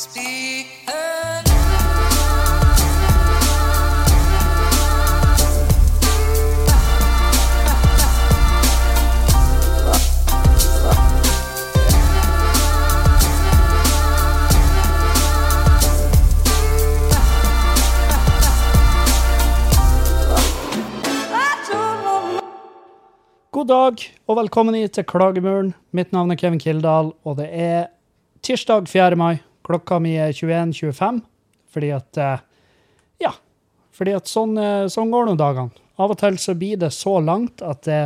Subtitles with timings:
[0.00, 0.08] God
[23.68, 25.74] dag og velkommen hit til Klagemuren.
[25.92, 27.86] Mitt navn er Kevin Kildahl, og det er
[28.40, 29.16] tirsdag 4.
[29.16, 29.49] mai.
[29.66, 31.20] Klokka mi er 21.25,
[31.72, 32.46] fordi at eh,
[33.20, 33.34] Ja.
[33.94, 35.74] Fordi at sånn, eh, sånn går nå dagene.
[36.00, 38.02] Av og til så blir det så langt at det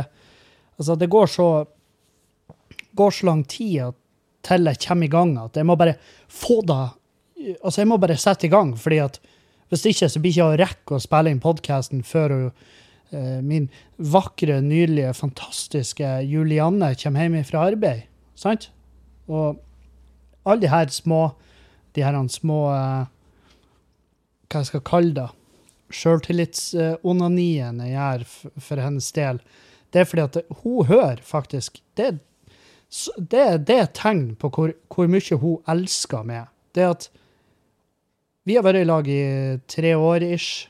[0.75, 1.45] Altså, det går så
[2.99, 3.95] går så lang tid
[4.43, 6.83] til jeg kommer i gang at jeg må bare få det
[7.61, 9.19] Altså, jeg må bare sette i gang, fordi at
[9.69, 12.45] hvis ikke så blir ikke jeg å rekke å spille inn podkasten før hun
[13.11, 18.05] eh, min vakre, nydelige, fantastiske Julianne kommer hjem fra arbeid.
[18.39, 18.69] Sant?
[19.27, 19.59] Og
[20.45, 21.35] alle de her små
[21.95, 23.05] de her små eh,
[24.49, 25.27] Hva jeg skal kalle det?
[25.95, 28.23] Sjøltillitsonanien jeg gjør
[28.67, 29.39] for hennes del.
[29.93, 32.17] Det er fordi at hun hører faktisk Det,
[33.17, 36.49] det, det er et tegn på hvor, hvor mye hun elsker meg.
[36.75, 37.09] Det at
[38.45, 39.21] vi har vært i lag i
[39.71, 40.67] tre år ish.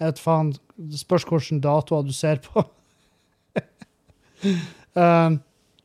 [0.00, 0.52] Et faen,
[0.92, 2.64] spørs hvilke datoer du ser på.
[4.94, 5.38] um,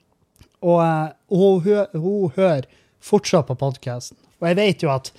[0.70, 2.68] og uh, hun, hun, hun hører
[3.04, 4.23] fortsatt på podkasten.
[4.44, 5.10] Og jeg vet jo at,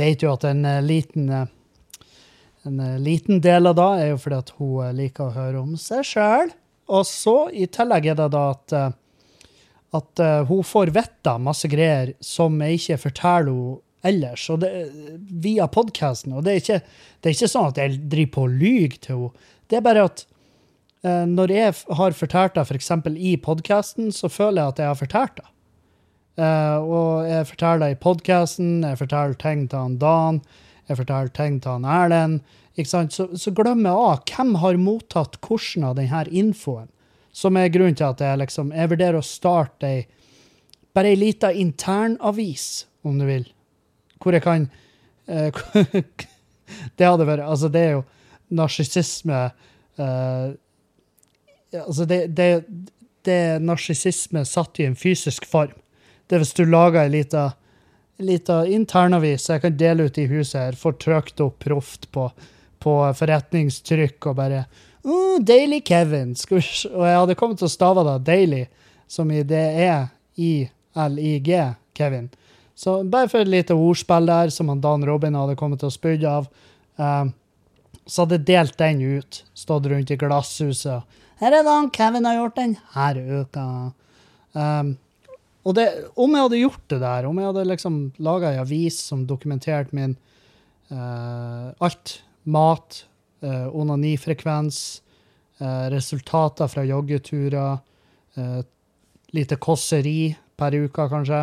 [0.00, 1.44] vet jo at en eh, liten eh,
[2.64, 5.76] en eh, liten del av det er jo fordi at hun liker å høre om
[5.76, 6.52] seg sjøl.
[6.92, 8.74] Og så i tillegg er det da at,
[9.96, 14.70] at hun får vite masse greier som jeg ikke forteller henne ellers, og det,
[15.44, 16.32] via podkasten.
[16.34, 16.78] Og det er, ikke,
[17.22, 19.48] det er ikke sånn at jeg driver på og lyver til henne.
[19.70, 20.24] Det er bare at
[21.30, 22.90] når jeg har fortalt det f.eks.
[23.14, 25.46] i podkasten, så føler jeg at jeg har fortalt det.
[26.40, 30.40] Eh, og jeg forteller i podkasten, jeg forteller ting til han Dan,
[30.88, 32.40] jeg forteller ting til han Erlend.
[32.72, 32.88] Ikke?
[32.88, 36.88] Så, så glemmer jeg av hvem har mottatt hvordan av denne infoen.
[37.32, 40.00] Som er grunnen til at jeg liksom, jeg vurderer å starte ei
[40.92, 43.46] bare ei lita internavis, om du vil.
[44.20, 44.66] Hvor jeg kan
[45.28, 45.48] uh,
[46.98, 48.02] Det hadde vært Altså, det er jo
[48.52, 49.38] narsissisme
[49.98, 50.52] uh,
[51.72, 52.48] Altså, det, det,
[53.24, 55.72] det er narsissisme satt i en fysisk form.
[56.26, 57.50] Det er hvis du lager ei lita
[58.22, 62.28] lita internavis jeg kan dele ut i huset her, får trykt opp proft på,
[62.82, 64.64] på forretningstrykk og bare
[65.06, 66.34] uh, Daily Kevin.
[66.38, 66.54] Se.
[66.92, 68.64] Og jeg hadde kommet til å stave det Daily,
[69.10, 71.50] som i det er I-L-I-G,
[71.98, 72.30] Kevin.
[72.74, 75.94] Så bare for et lite ordspill der, som han Dan Robin hadde kommet til å
[75.94, 76.46] spydde av,
[76.98, 77.26] eh,
[78.06, 79.42] så hadde jeg delt den ut.
[79.54, 81.18] Stått rundt i glasshuset.
[81.42, 83.66] Her er det han Kevin har gjort den her uka.
[84.56, 84.96] Um,
[85.62, 85.86] og det,
[86.18, 89.94] om jeg hadde gjort det der, om jeg hadde liksom laga ei avis som dokumenterte
[89.96, 90.16] min
[90.90, 93.04] uh, alt, mat,
[93.46, 94.80] uh, onanifrekvens,
[95.62, 97.82] uh, resultater fra joggeturer,
[99.36, 101.42] lite kåseri per uke kanskje,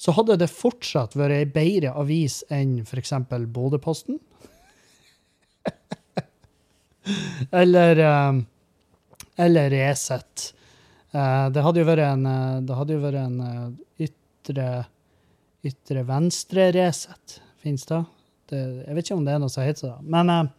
[0.00, 3.12] så hadde det fortsatt vært ei bedre avis enn f.eks.
[3.52, 4.16] Bodø-Posten.
[7.62, 8.40] eller eh,
[9.36, 10.52] eller Resett.
[11.14, 14.68] Eh, det hadde jo vært en, eh, jo vært en eh, ytre,
[15.64, 17.38] ytre venstre Resett.
[17.62, 18.00] Fins det?
[18.50, 18.62] det?
[18.88, 19.98] Jeg vet ikke om det er noe som heter det.
[20.10, 20.50] Men,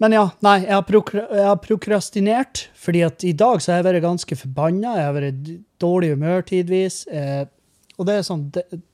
[0.00, 3.82] men ja, nei, jeg har, prokra jeg har prokrastinert, fordi at i dag så har
[3.82, 4.94] jeg vært ganske forbanna.
[5.00, 7.02] Jeg har vært i dårlig humør tidvis.
[7.98, 8.46] Og det er sånn,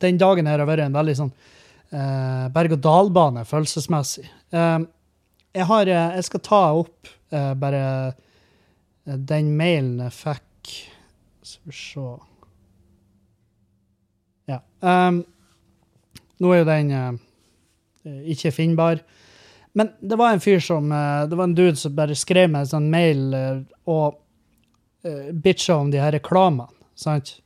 [0.03, 1.35] den dagen her har vært en veldig sånn
[1.93, 4.25] eh, berg-og-dal-bane følelsesmessig.
[4.51, 4.81] Eh,
[5.55, 7.85] jeg, har, jeg skal ta opp bare
[9.17, 10.73] den mailen jeg fikk
[11.43, 12.09] Skal vi se
[14.49, 14.61] Ja.
[14.81, 15.23] Um,
[16.41, 17.17] nå er jo den uh,
[18.33, 19.03] ikke finnbar.
[19.77, 22.65] Men det var en fyr som uh, Det var en dude som bare skrev meg
[22.65, 24.25] en sånn mail uh, og
[25.33, 26.73] bitcha om de her reklamene.
[26.99, 27.37] Sant?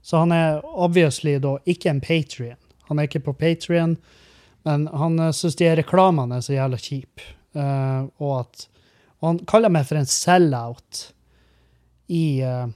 [0.00, 2.60] Så han er obviously da ikke en patrion.
[2.90, 3.96] Han er ikke på Patrion,
[4.66, 7.26] men han uh, syns de reklamene er så jævla kjipe.
[7.50, 8.64] Eh, og at
[9.20, 11.02] og han kaller meg for en sell-out
[12.10, 12.66] i, uh,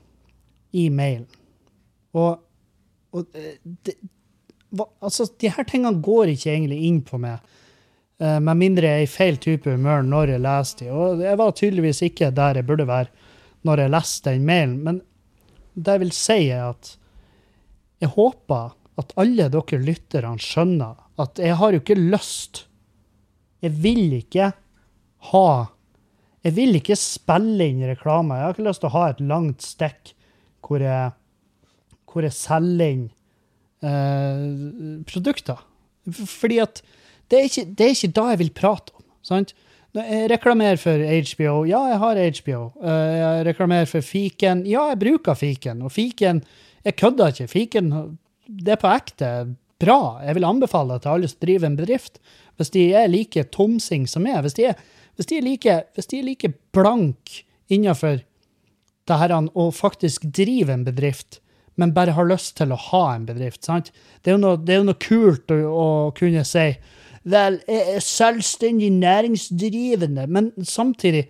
[0.76, 1.28] i mailen.
[2.14, 2.38] Og,
[3.16, 3.96] og eh, det,
[4.74, 7.42] hva, altså, de her tingene går ikke egentlig inn på meg,
[8.22, 10.90] Uh, med mindre jeg er i feil type humør når jeg leser de.
[10.94, 13.10] Og jeg var tydeligvis ikke der jeg burde være
[13.66, 14.76] når jeg leste den mailen.
[14.86, 15.00] Men
[15.74, 16.92] det jeg vil si, er at
[18.04, 22.68] jeg håper at alle dere lytterne skjønner at jeg har jo ikke lyst
[23.64, 24.52] Jeg vil ikke
[25.32, 25.48] ha
[26.44, 28.36] Jeg vil ikke spille inn reklame.
[28.36, 30.12] Jeg har ikke lyst til å ha et langt stikk
[30.64, 31.12] hvor jeg,
[32.10, 33.04] hvor jeg selger inn
[33.84, 35.60] eh, produkter.
[36.10, 36.82] Fordi at
[37.32, 39.04] det er, ikke, det er ikke da jeg vil prate om.
[39.24, 39.54] sant?
[39.94, 41.00] Når Jeg reklamerer for
[41.30, 41.54] HBO.
[41.70, 42.60] Ja, jeg har HBO.
[42.82, 44.64] Eh, Jeg reklamerer for fiken.
[44.68, 45.82] Ja, jeg bruker fiken.
[45.86, 46.42] Og fiken
[46.84, 47.48] Jeg kødder ikke.
[47.48, 47.92] Fiken
[48.44, 49.28] det er på ekte
[49.80, 50.20] bra.
[50.26, 52.18] Jeg vil anbefale det til alle som driver en bedrift.
[52.58, 54.74] Hvis de er like tomsing som meg, hvis de er,
[55.16, 58.22] hvis de er, like, de er like blank innenfor
[59.04, 61.40] det her å faktisk drive en bedrift,
[61.76, 63.64] men bare har lyst til å ha en bedrift.
[63.64, 63.90] sant?
[64.22, 66.72] Det er jo noe, er noe kult å, å kunne si
[67.24, 71.22] Vel, jeg er selvstendig næringsdrivende, men samtidig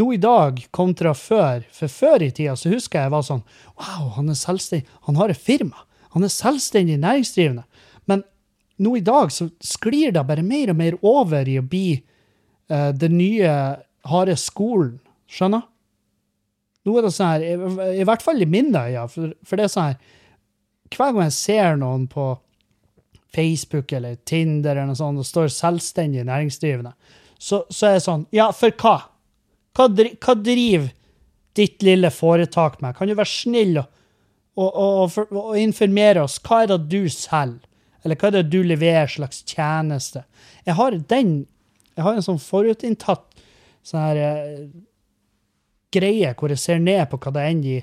[0.00, 3.42] nå i dag kontra før, for før i tida så husker jeg jeg var sånn
[3.76, 5.84] Wow, han er selvstendig, han har et firma.
[6.14, 7.66] Han er selvstendig næringsdrivende.
[8.08, 8.24] Men
[8.80, 12.00] nå i dag så sklir det bare mer og mer over i å bli
[12.70, 13.54] eh, det nye
[14.10, 14.98] harde skolen.
[15.30, 15.66] Skjønner?
[16.86, 17.42] Nå er det sånn her,
[17.92, 19.98] i, hvert fall i mine øyne, for, for det er sånn her
[20.90, 22.32] Hver gang jeg ser noen på
[23.30, 26.94] Facebook eller Tinder eller noe sånt, og står selvstendig næringsdrivende,
[27.38, 28.96] så, så er det sånn Ja, for hva?
[29.76, 30.90] Hva, dri, hva driver
[31.58, 32.96] ditt lille foretak med?
[32.96, 33.86] Kan du være snill og,
[34.58, 36.40] og, og, og informere oss?
[36.42, 37.62] Hva er det du selger?
[38.00, 40.24] Eller hva er det du leverer slags tjeneste?
[40.64, 41.34] Jeg har den
[42.00, 43.42] Jeg har en sånn forutinntatt
[43.84, 44.62] sånn her eh,
[45.92, 47.76] greie hvor jeg ser ned på hva det enn de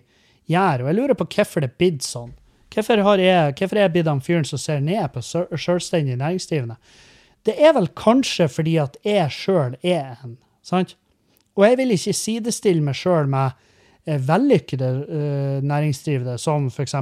[0.50, 2.32] gjør, og jeg lurer på hvorfor det blitt sånn.
[2.74, 6.80] Hvorfor har jeg, hvorfor er jeg blitt han fyren som ser ned på selvstendig næringsdrivende?
[7.46, 10.36] Det er vel kanskje fordi at jeg sjøl er en,
[10.66, 10.98] sant?
[11.58, 13.54] Og jeg vil ikke sidestille meg sjøl med
[14.06, 16.98] eh, vellykkede eh, næringsdrivende, som f.eks.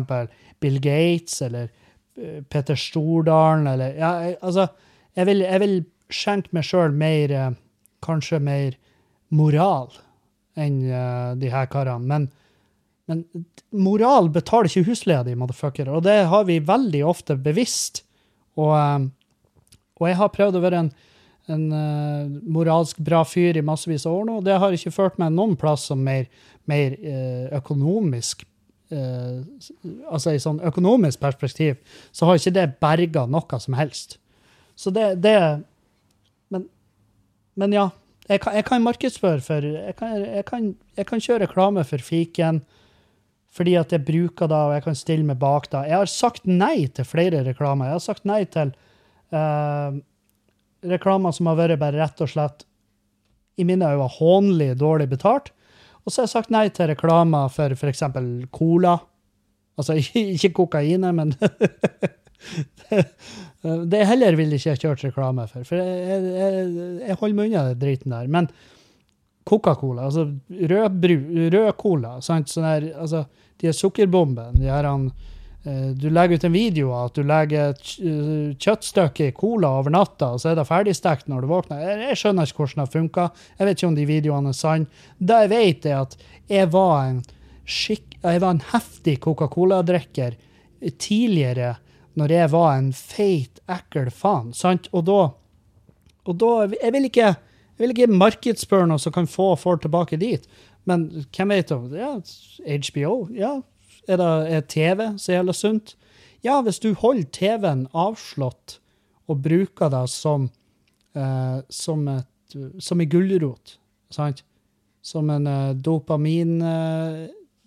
[0.62, 1.72] Bill Gates eller
[2.20, 4.68] eh, Peter Stordalen, eller ja, jeg, altså,
[5.16, 5.76] jeg vil, jeg vil
[6.14, 7.54] skjenke meg sjøl mer eh,
[8.06, 8.76] Kanskje mer
[9.34, 9.88] moral
[10.62, 12.06] enn eh, de her karene.
[12.06, 12.28] Men,
[13.10, 13.24] men
[13.74, 18.04] moral betaler ikke husleia di, motherfucker, og det har vi veldig ofte bevisst.
[18.60, 19.08] Og, eh,
[19.98, 20.94] og jeg har prøvd å være en,
[21.50, 21.66] en
[22.46, 25.58] moralsk bra fyr i massevis av år nå, og det har ikke ført meg noen
[25.58, 26.28] plass som mer,
[26.70, 27.00] mer
[27.58, 28.46] økonomisk
[28.96, 31.80] Altså i sånn økonomisk perspektiv,
[32.14, 34.20] så har ikke det berga noe som helst.
[34.78, 35.34] Så det, det
[37.60, 37.90] men ja,
[38.30, 42.02] jeg kan, jeg kan markedsføre for jeg kan, jeg, kan, jeg kan kjøre reklame for
[42.04, 42.64] fiken
[43.56, 45.86] fordi at jeg bruker det, og jeg kan stille meg bak det.
[45.88, 47.88] Jeg har sagt nei til flere reklamer.
[47.88, 48.74] Jeg har sagt nei til
[49.32, 49.96] uh,
[50.84, 52.66] reklamer som har vært bare rett og slett
[53.56, 55.54] i mine øyne hånlig dårlig betalt.
[56.04, 58.04] Og så har jeg sagt nei til reklamer for f.eks.
[58.52, 58.98] cola.
[59.80, 59.96] Altså
[60.36, 61.32] ikke, kokainet, men
[63.66, 66.66] Det heller vil ikke jeg kjørt reklame for, for jeg, jeg,
[67.02, 68.28] jeg holder meg unna den driten der.
[68.32, 68.50] Men
[69.46, 71.16] Coca-Cola, altså rød, bru,
[71.54, 72.50] rød cola, sant?
[72.50, 73.26] Sånn her, altså,
[73.62, 74.58] de er sukkerbomben.
[74.58, 75.12] de er han,
[75.64, 79.76] eh, du legger ut en video av at du legger et eh, kjøttstykke i cola
[79.80, 81.84] over natta, og så er det ferdigstekt når du våkner.
[81.86, 83.46] Jeg, jeg skjønner ikke hvordan det funker.
[83.60, 85.06] Jeg vet ikke om de videoene er sanne.
[85.20, 86.18] Det jeg vet, er at
[86.50, 87.24] jeg var en,
[87.66, 90.42] skikk, jeg var en heftig Coca-Cola-drikker
[91.02, 91.76] tidligere,
[92.16, 94.54] når jeg var en feit, ekkel faen.
[94.54, 94.88] sant?
[94.94, 95.20] Og da,
[96.26, 97.36] og da Jeg vil ikke
[97.76, 100.46] jeg vil ikke markedsspørre noe som kan få folk tilbake dit.
[100.88, 102.14] Men hvem vet om ja,
[102.64, 103.28] HBO?
[103.36, 103.58] Ja.
[104.08, 105.96] Er det er TV som gjelder sunt?
[106.46, 108.78] Ja, hvis du holder TV-en avslått
[109.28, 110.52] og bruker det som
[111.18, 113.80] eh, som, et, som en gulrot,
[114.14, 114.44] sant?
[115.02, 117.26] Som en eh, dopamin eh,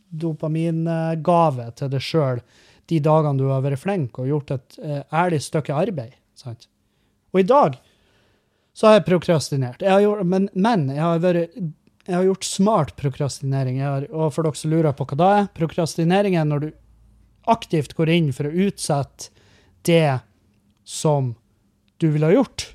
[0.09, 2.41] dopamingave til deg sjøl
[2.89, 6.15] de dagene du har vært flink og gjort et eh, ærlig stykke arbeid.
[6.39, 6.69] Sant?
[7.35, 7.77] Og i dag
[8.79, 9.83] så har jeg prokrastinert.
[9.83, 11.57] Jeg har gjort, men, men jeg har, vært,
[12.07, 13.81] jeg har gjort smart prokrastinering.
[13.83, 16.69] Har, og for dere som lurer på hva det er, prokrastinering er når du
[17.49, 19.33] aktivt går inn for å utsette
[19.89, 20.21] det
[20.89, 21.35] som
[21.99, 22.69] du ville ha gjort.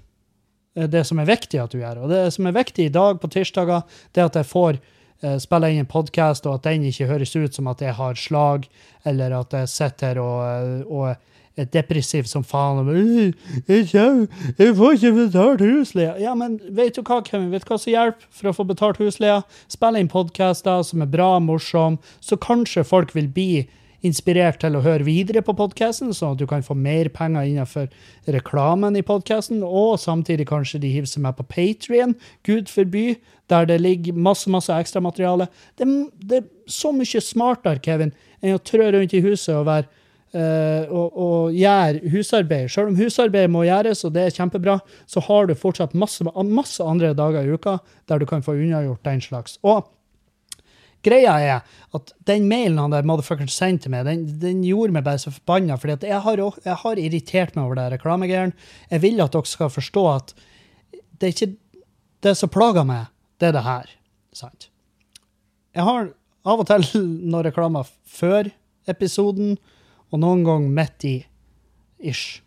[0.75, 2.03] Eh, Det som er viktig at du gjør.
[2.03, 4.82] Og det som er viktig i dag på tirsdager, det er at jeg får
[5.24, 8.20] eh, spille inn en podkast, og at den ikke høres ut som at jeg har
[8.20, 8.68] slag,
[9.06, 11.15] eller at jeg sitter her og, eh, og
[11.58, 12.82] er depressiv som faen.
[12.82, 13.34] Og, «Øh,
[13.70, 16.15] jeg, får ikke betalt husleia.
[16.22, 17.51] Ja, men vet du hva, Kevin?
[17.53, 19.44] Vet du hva som hjelper for å få betalt husleia?
[19.72, 23.68] Spille inn podkaster som er bra, morsom, så kanskje folk vil bli
[24.03, 27.88] inspirert til å høre videre på podkasten, sånn at du kan få mer penger innenfor
[28.36, 33.13] reklamen i podkasten, og samtidig kanskje de hiver seg med på Patrion, gud forby,
[33.52, 35.50] der det ligger masse masse ekstramateriale.
[35.78, 35.88] Det,
[36.20, 39.92] det er så mye smartere, Kevin, enn å trø rundt i huset og være
[40.34, 42.72] Uh, og, og gjøre husarbeid.
[42.74, 46.82] Selv om husarbeid må gjøres, og det er kjempebra, så har du fortsatt masse, masse
[46.82, 47.76] andre dager i uka
[48.10, 49.60] der du kan få unnagjort den slags.
[49.62, 49.92] Og
[51.06, 55.22] greia er at den mailen han der motherfuckeren sendte meg, den, den gjorde meg bare
[55.22, 58.58] så forbanna, fordi jeg jeg har irritert meg over det reklamegreiene.
[58.90, 60.34] Jeg vil at dere skal forstå at
[61.22, 61.54] det er ikke
[62.26, 63.12] det som plager meg,
[63.44, 63.92] det er det her.
[64.36, 64.70] Sant?
[65.76, 66.14] Jeg har
[66.48, 66.88] av og til
[67.32, 68.52] noen reklamer før
[68.90, 69.58] episoden,
[70.14, 71.16] og noen ganger midt i.
[72.04, 72.42] Ish.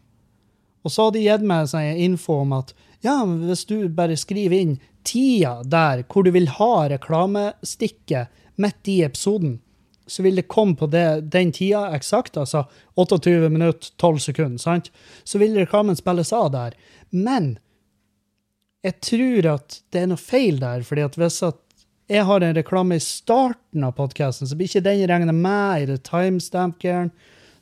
[0.87, 2.73] Og så har de gitt meg sånn info om at
[3.05, 4.77] ja, hvis du bare skriver inn
[5.07, 9.59] tida der hvor du vil ha reklamestikket midt i episoden,
[10.07, 14.93] så vil det komme på det, den tida eksakt, altså 28 minutter, 12 sekunder, sant?
[15.27, 16.77] Så vil reklamen spilles av der.
[17.11, 17.57] Men
[18.87, 21.59] jeg tror at det er noe feil der, fordi at hvis at
[22.11, 25.89] jeg har en reklame i starten av podkasten, så blir ikke den regna med i
[25.91, 27.11] det timestamp-greiene.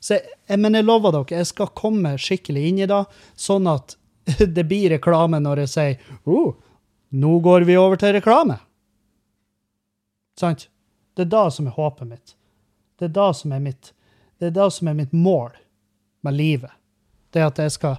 [0.05, 2.99] Så jeg, jeg- Men jeg lover dere, jeg skal komme skikkelig inn i det,
[3.35, 3.95] sånn at
[4.55, 5.97] det blir reklame når jeg sier
[6.29, 6.53] oh,
[7.15, 8.59] nå går vi over til reklame.
[10.39, 10.67] Sant?
[11.15, 12.35] Det er da som er håpet mitt.
[12.99, 13.93] Det er da som er mitt,
[14.39, 15.55] det er da som er mitt mål
[16.25, 16.71] med livet.
[17.33, 17.97] Det at jeg skal,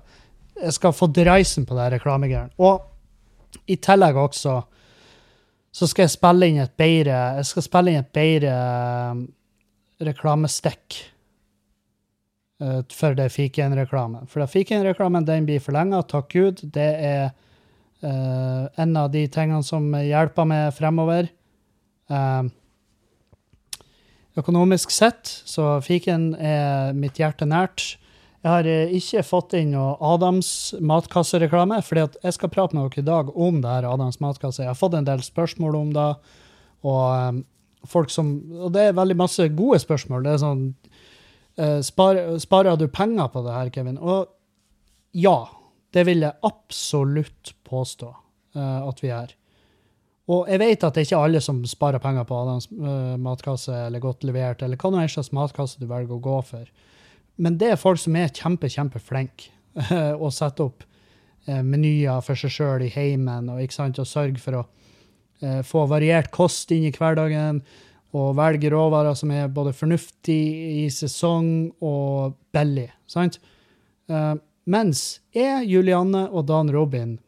[0.61, 2.53] jeg skal få dreisen på det reklamegreiene.
[2.61, 2.85] Og
[3.67, 4.61] i tillegg også
[5.77, 8.53] så skal jeg spille inn et bedre Jeg skal spille inn et bedre
[9.13, 9.27] um,
[10.07, 10.99] reklamestikk
[12.61, 14.27] eh, for det fikenreklamen.
[14.29, 16.61] For det fikenreklamen den blir forlenga, takk Gud.
[16.73, 17.23] Det er
[18.05, 21.31] uh, en av de tingene som hjelper meg fremover.
[22.13, 22.53] Um,
[24.37, 27.95] økonomisk sett, så fiken er mitt hjerte nært.
[28.47, 30.49] Jeg har eh, ikke fått inn noe Adams
[30.79, 34.63] matkassereklame, fordi jeg skal prate med dere i dag om det her Adams matkasse.
[34.63, 36.05] Jeg har fått en del spørsmål om det,
[36.87, 37.41] og um,
[37.91, 40.23] folk som Og det er veldig masse gode spørsmål.
[40.23, 40.63] Det er sånn
[41.59, 43.99] eh, spar, Sparer du penger på det her, Kevin?
[43.99, 44.31] Og
[45.17, 45.41] ja,
[45.97, 48.13] det vil jeg absolutt påstå
[48.55, 49.35] eh, at vi gjør.
[50.31, 53.75] Og jeg vet at det er ikke alle som sparer penger på Adams eh, matkasse
[53.89, 56.71] eller Godt levert, eller hva nå enn slags matkasse du velger å gå for.
[57.37, 59.53] Men det er folk som er kjempe, kjempeflinke
[60.25, 60.87] å sette opp
[61.47, 64.65] eh, menyer for seg sjøl i heimen, og, sant, og sørge for å
[65.43, 67.61] eh, få variert kost inn i hverdagen,
[68.17, 70.41] og velge råvarer som er både fornuftig
[70.85, 72.89] i sesong og billig.
[73.11, 73.41] sant?
[74.09, 74.35] Eh,
[74.67, 77.19] mens jeg, Julianne og Dan Robin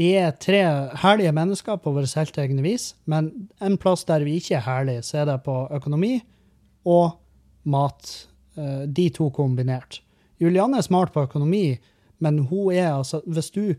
[0.00, 0.62] vi er tre
[1.02, 3.28] herlige mennesker på vårt helt egne vis, men
[3.60, 6.16] en plass der vi ikke er herlige, så er det på økonomi
[6.88, 7.18] og
[7.68, 8.31] mat.
[8.56, 10.00] Eh, De to kombinert.
[10.42, 11.78] Julianne er smart på økonomi,
[12.22, 13.74] men hun er altså Hvis du,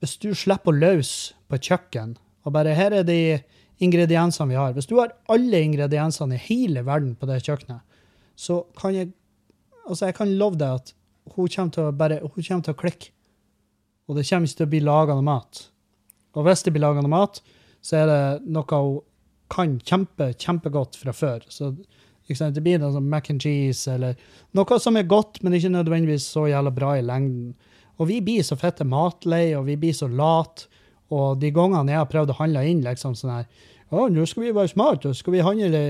[0.00, 3.40] hvis du slipper å løse på kjøkken, og bare her er de
[3.82, 7.82] ingrediensene vi har Hvis du har alle ingrediensene i hele verden på det kjøkkenet,
[8.36, 9.12] så kan jeg
[9.82, 10.92] Altså, jeg kan love deg at
[11.34, 13.08] hun kommer til å bare Hun kommer til å klikke.
[14.06, 15.62] Og det kommer ikke til å bli laga noe mat.
[16.38, 17.40] Og hvis det blir laga noe mat,
[17.82, 19.00] så er det noe hun
[19.52, 21.42] kan kjempe, kjempegodt fra før.
[21.52, 21.72] Så
[22.28, 24.14] det blir sånn mac and cheese eller
[24.54, 27.54] noe som er godt, men ikke nødvendigvis så jævla bra i lengden.
[27.98, 30.68] Og vi blir så fette matlei, og vi blir så late.
[31.12, 34.46] Og de gangene jeg har prøvd å handle inn liksom sånn her Å, nå skal
[34.46, 35.80] vi være smart, og skal vi handle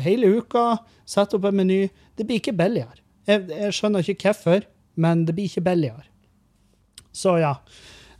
[0.00, 1.82] hele uka, sette opp en meny.
[2.16, 2.96] Det blir ikke billigere.
[3.28, 4.64] Jeg, jeg skjønner ikke hvorfor,
[4.96, 6.06] men det blir ikke billigere.
[7.12, 7.58] Så ja.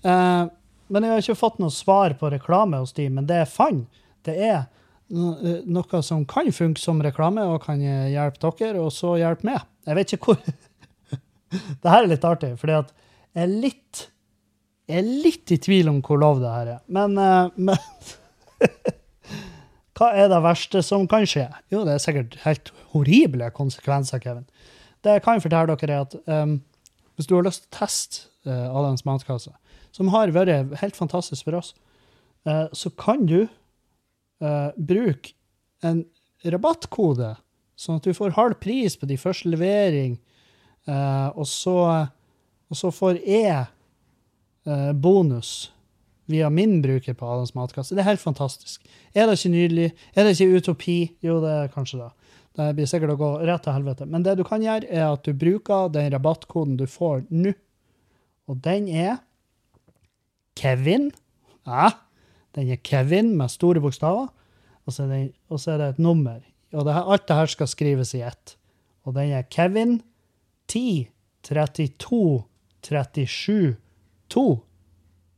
[0.04, 0.44] Eh,
[0.92, 4.02] men jeg har ikke fått noe svar på reklame hos de, men det jeg fant,
[4.28, 4.68] det er eh,
[5.12, 9.60] noe som kan funke som reklame og kan eh, hjelpe dere, og så hjelpe meg.
[9.84, 10.40] Jeg vet ikke hvor
[11.54, 12.92] Det her er litt artig, fordi at
[13.34, 14.08] jeg er litt
[14.84, 16.80] jeg er litt i tvil om hvor lov det her er.
[16.92, 17.78] Men, eh, men
[19.94, 21.46] Hva er det verste som kan skje?
[21.72, 24.46] Jo, det er sikkert helt horrible konsekvenser, Kevin.
[25.04, 26.56] Det jeg kan fortelle dere, er at um,
[27.14, 29.52] hvis du har lyst til å teste uh, Adams matkasse,
[29.94, 31.70] som har vært helt fantastisk for oss,
[32.48, 33.44] uh, så kan du
[34.44, 35.34] eh, bruke
[35.84, 36.04] en
[36.44, 37.34] rabattkode,
[37.76, 40.18] sånn at du får halv pris på de første levering,
[40.88, 41.76] uh, og, så,
[42.70, 43.64] og så får jeg
[44.68, 45.72] uh, bonus
[46.30, 47.96] via min bruker på Adams matkasse.
[47.96, 48.84] Det er helt fantastisk.
[49.12, 49.88] Er det ikke nydelig?
[50.14, 50.98] Er det ikke utopi?
[51.24, 52.10] Jo, det er kanskje det.
[52.54, 54.06] Det blir sikkert å gå rett til helvete.
[54.08, 57.52] Men det du kan gjøre, er at du bruker den rabattkoden du får nå.
[58.48, 59.18] Og den er
[60.56, 61.10] Kevin.
[61.66, 61.90] Ja,
[62.54, 64.28] den er Kevin med store bokstaver.
[64.84, 66.40] Og så er det, og så er det et nummer.
[66.74, 68.56] Og det her, alt det her skal skrives i ett.
[69.04, 70.00] Og den er Kevin
[70.68, 71.08] 10
[71.44, 72.44] 32
[72.84, 73.76] 37
[74.28, 74.44] 2.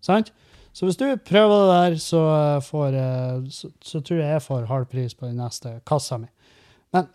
[0.01, 0.33] Sant?
[0.77, 2.23] Så hvis du prøver det der, så,
[2.61, 6.29] får, eh, så, så tror jeg jeg får halv pris på den neste kassa mi.
[6.93, 7.09] Men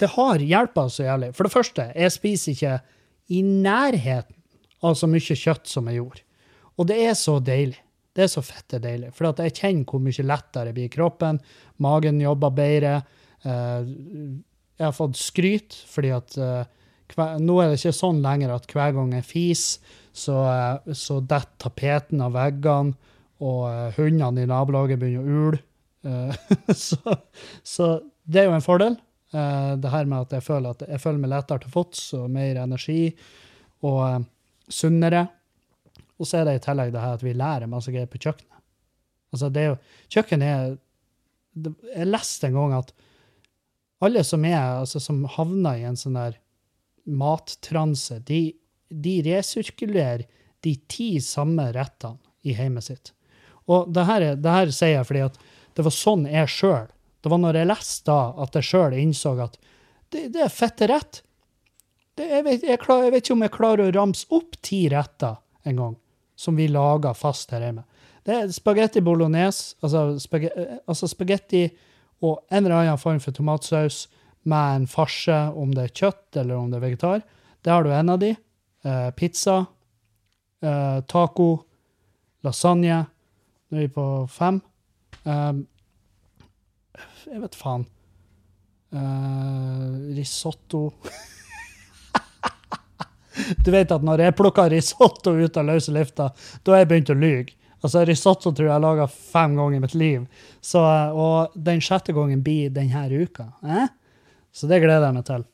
[0.00, 1.30] det har hjulpet så jævlig.
[1.34, 2.74] For det første, jeg spiser ikke
[3.32, 4.36] i nærheten
[4.84, 6.22] av så mye kjøtt som jeg gjorde.
[6.76, 7.80] Og det er så deilig.
[8.16, 9.10] Det er så fette deilig.
[9.12, 11.40] For jeg kjenner hvor mye lettere det blir i kroppen.
[11.84, 12.94] Magen jobber bedre.
[13.44, 13.90] Eh,
[14.76, 16.64] jeg har fått skryt, fordi at eh,
[17.44, 21.68] nå er det ikke sånn lenger at hver gang jeg fiser, så, eh, så detter
[21.68, 22.96] tapeten av veggene,
[23.44, 25.64] og hundene i nabolaget begynner å ule.
[26.86, 27.16] Så,
[27.66, 27.86] så
[28.22, 28.94] det er jo en fordel.
[29.34, 32.60] Det her med at jeg føler, at jeg føler meg lettere til fots og mer
[32.62, 33.10] energi
[33.84, 34.22] og
[34.70, 35.24] sunnere.
[36.18, 38.52] Og så er det i tillegg det her at vi lærer masse greier på kjøkkenet.
[39.34, 39.78] Altså det er jo,
[40.14, 40.78] Kjøkkenet er
[41.56, 42.92] det- Jeg leste en gang at
[44.02, 46.36] alle som er, altså som havner i en sånn der
[47.06, 48.52] mattranse, de,
[48.90, 50.24] de resirkulerer
[50.64, 53.12] de ti samme rettene i heimet sitt.
[53.68, 55.38] Og det her, er- det her sier jeg fordi at
[55.74, 56.86] det var sånn jeg sjøl
[57.22, 59.56] Det var når jeg leste da, at jeg sjøl innså at
[60.10, 61.22] det, det er fette rett.
[62.16, 64.84] Det, jeg, vet, jeg, klar, jeg vet ikke om jeg klarer å ramse opp ti
[64.92, 65.34] retter
[65.66, 65.96] en gang
[66.36, 67.84] som vi lager fast her hjemme.
[68.26, 70.50] Det er spagetti bolognese, altså, spage,
[70.86, 71.68] altså spagetti
[72.24, 74.06] og en eller annen form for tomatsaus
[74.46, 77.22] med en farse, om det er kjøtt eller om det er vegetar.
[77.62, 78.32] Det har du en av de.
[78.86, 79.64] Eh, pizza,
[80.62, 81.48] eh, taco,
[82.46, 83.04] lasagne.
[83.70, 84.60] Nå er vi på fem.
[85.26, 85.52] Eh,
[87.26, 87.86] jeg vet faen.
[88.94, 90.92] Eh, risotto
[93.64, 96.30] Du vet at når jeg plukker risotto ut av løse lufta,
[96.62, 97.56] da har jeg begynt å lyge.
[97.84, 100.24] Altså, risotto tror jeg jeg har laga fem ganger i mitt liv.
[100.64, 100.80] Så,
[101.12, 103.50] og den sjette gangen blir denne uka.
[103.62, 103.86] Eh?
[104.56, 105.44] Så det gleder jeg meg til.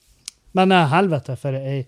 [0.57, 1.83] Men eh, helvete for, ei,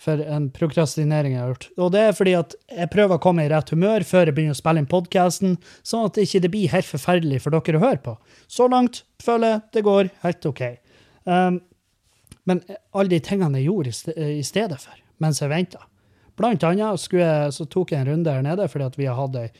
[0.00, 1.66] for en prokrastinering jeg har gjort.
[1.76, 4.56] Og det er fordi at jeg prøver å komme i rett humør før jeg begynner
[4.56, 8.02] å spille inn podkasten, sånn at det ikke blir helt forferdelig for dere å høre
[8.04, 8.16] på.
[8.48, 10.64] Så langt føler jeg det går helt OK.
[11.28, 11.60] Um,
[12.48, 12.62] men
[12.96, 15.86] alle de tingene jeg gjorde i i stedet for, mens jeg venta
[16.40, 19.36] Blant annet jeg, så tok jeg en runde her nede fordi at vi har hatt
[19.36, 19.50] ei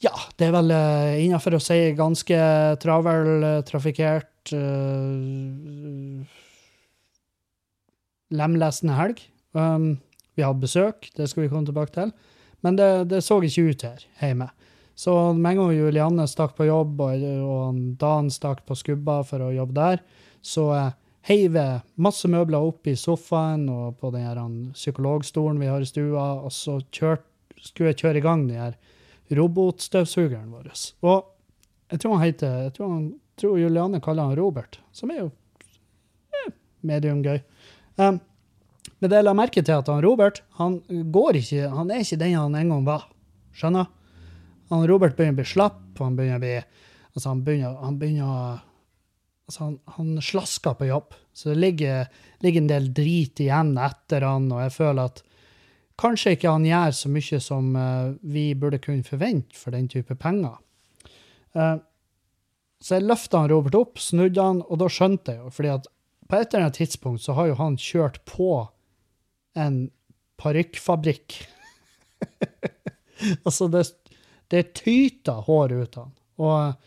[0.00, 2.36] ja, det er vel uh, innafor å si ganske
[2.80, 6.22] travel, eh, trafikkert uh,
[8.30, 9.20] Lemlestende helg.
[9.52, 9.98] Um,
[10.38, 12.14] vi hadde besøk, det skal vi komme tilbake til.
[12.64, 14.48] Men det, det så ikke ut her hjemme.
[14.96, 19.44] Så med en gang Julianne stakk på jobb, og, og Dan stakk på skubba for
[19.44, 20.00] å jobbe der,
[20.40, 20.90] så uh,
[21.28, 21.56] heiv
[22.00, 24.40] masse møbler opp i sofaen og på den her,
[24.72, 27.26] psykologstolen vi har i stua, og så kjørt,
[27.60, 28.78] skulle jeg kjøre i gang den her
[29.36, 30.70] robotstøvsugeren vår.
[31.06, 31.28] Og
[31.90, 33.06] jeg tror han heter jeg tror, han,
[33.40, 35.30] tror Juliane kaller han Robert, som er jo
[36.34, 36.52] eh,
[36.86, 37.40] medium gøy.
[38.00, 38.20] Um,
[39.00, 42.20] men det jeg la merke til at han Robert han går ikke, han er ikke
[42.20, 43.06] den han en gang var.
[43.56, 43.88] Skjønner?
[44.70, 46.56] Han Robert begynner å bli slapp, han begynner å bli
[47.10, 48.60] altså han begynner, han begynner
[49.50, 51.14] altså han, han slasker på jobb.
[51.34, 52.06] Så det ligger,
[52.38, 55.22] ligger en del drit igjen etter han, og jeg føler at
[56.00, 60.14] kanskje ikke han gjør så mye som eh, vi burde kunne forvente for den type
[60.22, 60.60] penger.
[61.58, 61.78] Eh,
[62.80, 65.88] så jeg løfta Robert opp, snudde han, og da skjønte jeg jo, fordi at
[66.30, 68.52] på et eller annet tidspunkt så har jo han kjørt på
[69.58, 69.80] en
[70.40, 71.40] parykkfabrikk.
[73.46, 73.82] altså, det,
[74.54, 76.16] det tyter hår ut av han.
[76.40, 76.86] Og,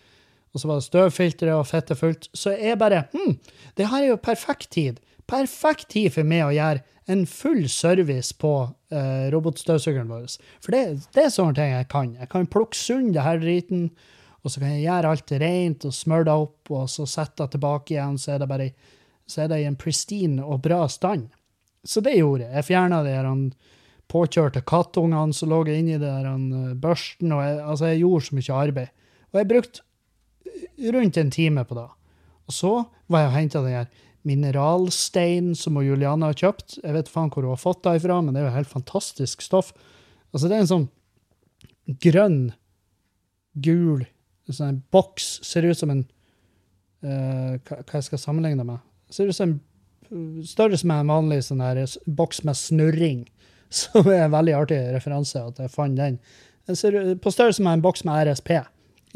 [0.53, 2.29] og så var det støvfiltre og fettet fullt.
[2.37, 3.37] Så jeg bare hm,
[3.77, 5.01] det her er jo perfekt tid.
[5.29, 8.51] Perfekt tid for meg å gjøre en full service på
[8.93, 10.27] eh, robotstøvsugeren vår.
[10.63, 12.13] For det, det er sånne ting jeg kan.
[12.19, 13.89] Jeg kan plukke sund det her driten,
[14.43, 17.55] og så kan jeg gjøre alt rent og smøre det opp, og så sette det
[17.55, 18.73] tilbake igjen, så er det bare
[19.27, 21.29] så er det i en pristine og bra stand.
[21.83, 22.53] Så det gjorde jeg.
[22.59, 23.29] Jeg fjerna de her
[24.11, 28.59] påkjørte kattungene som lå inni der eh, børsten, og jeg, altså jeg gjorde så mye
[28.59, 28.93] arbeid.
[29.33, 29.85] Og jeg brukte
[30.93, 31.89] rundt en time på det.
[32.47, 32.73] Og så
[33.11, 36.79] var jeg og henta den her mineralstein som Juliana har kjøpt.
[36.83, 39.43] Jeg vet faen hvor hun har fått det ifra, men det er jo helt fantastisk
[39.43, 39.73] stoff.
[40.31, 40.89] Altså, det er en sånn
[42.03, 42.41] grønn,
[43.59, 44.05] gul
[44.51, 45.37] sånn en boks.
[45.45, 46.03] Ser ut som en
[47.05, 48.83] uh, hva, jeg skal sammenligne med?
[49.13, 53.23] Ser ut som en større som en vanlig sånn her boks med snurring.
[53.73, 56.19] Som er en veldig artig referanse at jeg fant den.
[56.69, 58.51] Den ser på størrelse med en boks med RSP.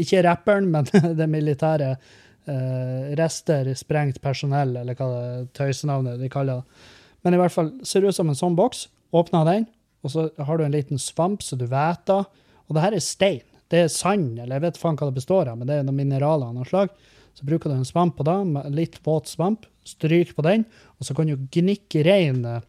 [0.01, 0.87] Ikke rapperen, men
[1.19, 6.93] det militære eh, rester, sprengt personell, eller hva det tøysenavnet de kaller det.
[7.25, 8.87] Men i hvert fall ser ut som en sånn boks.
[9.15, 9.67] Åpner den,
[10.05, 12.27] og så har du en liten svamp så du av.
[12.67, 13.45] Og det her er stein.
[13.67, 15.99] Det er sand, eller jeg vet faen hva det består av, men det er noen
[15.99, 16.91] mineraler av noe slag.
[17.35, 18.37] Så bruker du en svamp på det,
[18.73, 20.63] litt våt svamp, stryk på den,
[20.97, 22.63] og så kan du gnikke rein eh,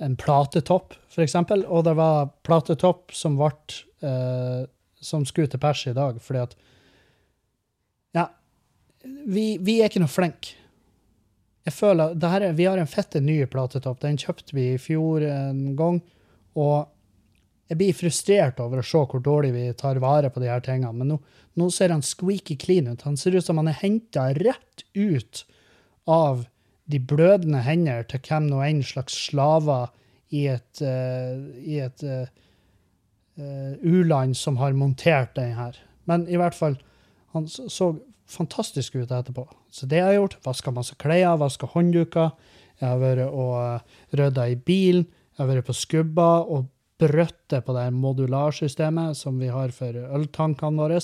[0.00, 1.66] en platetopp, eksempel.
[1.68, 3.52] Og det var platetopp som ble
[4.00, 4.64] eh,
[5.00, 6.56] som skulle til pers i dag, fordi at
[8.16, 8.26] Ja,
[9.02, 10.56] vi, vi er ikke noe flinke.
[11.64, 14.00] Jeg føler her er, Vi har en fette ny platetopp.
[14.02, 16.00] Den kjøpte vi i fjor en gang.
[16.58, 16.88] Og
[17.70, 20.92] jeg blir frustrert over å se hvor dårlig vi tar vare på de her tingene.
[20.96, 21.18] Men nå,
[21.60, 23.04] nå ser han squeaky clean ut.
[23.06, 25.44] Han ser ut som han er henta rett ut
[26.10, 26.46] av
[26.90, 29.92] de blødende hender til hvem nå enn slags slaver
[30.34, 32.30] i et, uh, i et eh,
[33.82, 35.78] u-land som har montert den her.
[36.08, 36.76] Men i hvert fall,
[37.34, 37.94] han så,
[38.30, 39.46] fantastisk ut etterpå.
[39.70, 40.36] Så det har jeg gjort.
[40.46, 42.30] Vaska masse klær, vaska håndduker.
[42.80, 45.08] Jeg har vært og uh, rydda i bilen.
[45.34, 46.68] Jeg har vært på skubba og
[47.00, 50.98] brøtte på det modularsystemet som vi har for øltankene våre.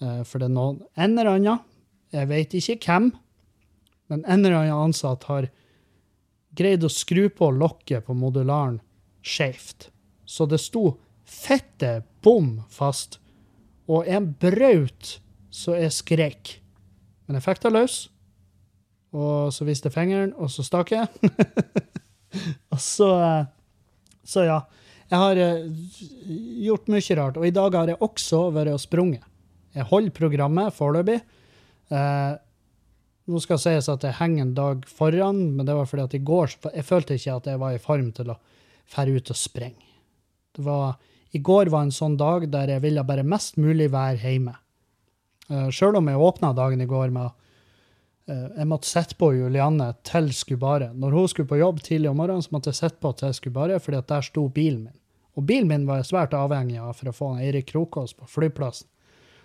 [0.00, 1.60] Eh, for det er noen en eller annen,
[2.12, 3.10] jeg vet ikke hvem,
[4.12, 5.50] men en eller annen ansatt har
[6.56, 8.80] greid å skru på lokket på modularen
[9.24, 9.90] skjevt.
[10.24, 10.94] Så det sto
[11.32, 13.18] fette bom fast,
[13.90, 15.16] og en braut
[15.52, 16.52] så jeg skrek.
[17.26, 17.96] Men jeg fikk det løs,
[19.12, 21.08] og så viste fingeren, og så stakk jeg.
[22.72, 23.50] og så eh,
[24.24, 24.62] Så ja.
[25.12, 25.66] Jeg har eh,
[26.64, 29.26] gjort mye rart, og i dag har jeg også vært og sprunget.
[29.76, 31.18] Jeg holder programmet foreløpig.
[31.92, 32.32] Eh,
[33.28, 36.16] nå skal det sies at jeg henger en dag foran, men det var fordi at
[36.16, 38.38] i går jeg følte ikke at jeg var i form til å
[38.92, 39.90] fære ut og sprenge.
[40.56, 40.96] Det var,
[41.32, 44.56] I går var en sånn dag der jeg ville bare mest mulig være hjemme.
[45.48, 47.30] Uh, Sjøl om jeg åpna dagen i går med
[48.28, 50.90] uh, Jeg måtte sitte på Julianne til Skubare.
[50.92, 53.80] Når hun skulle på jobb tidlig om morgenen, så måtte jeg sitte på til Skubare,
[53.80, 54.98] fordi at der sto bilen min.
[55.36, 58.90] Og bilen min var jeg svært avhengig av for å få Eirik Krokås på flyplassen.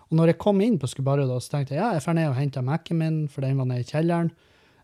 [0.07, 2.29] Og når jeg kom inn på Skubare, da, så tenkte jeg ja, jeg drar ned
[2.29, 4.29] og henter Mac-en min, for den var nede i kjelleren.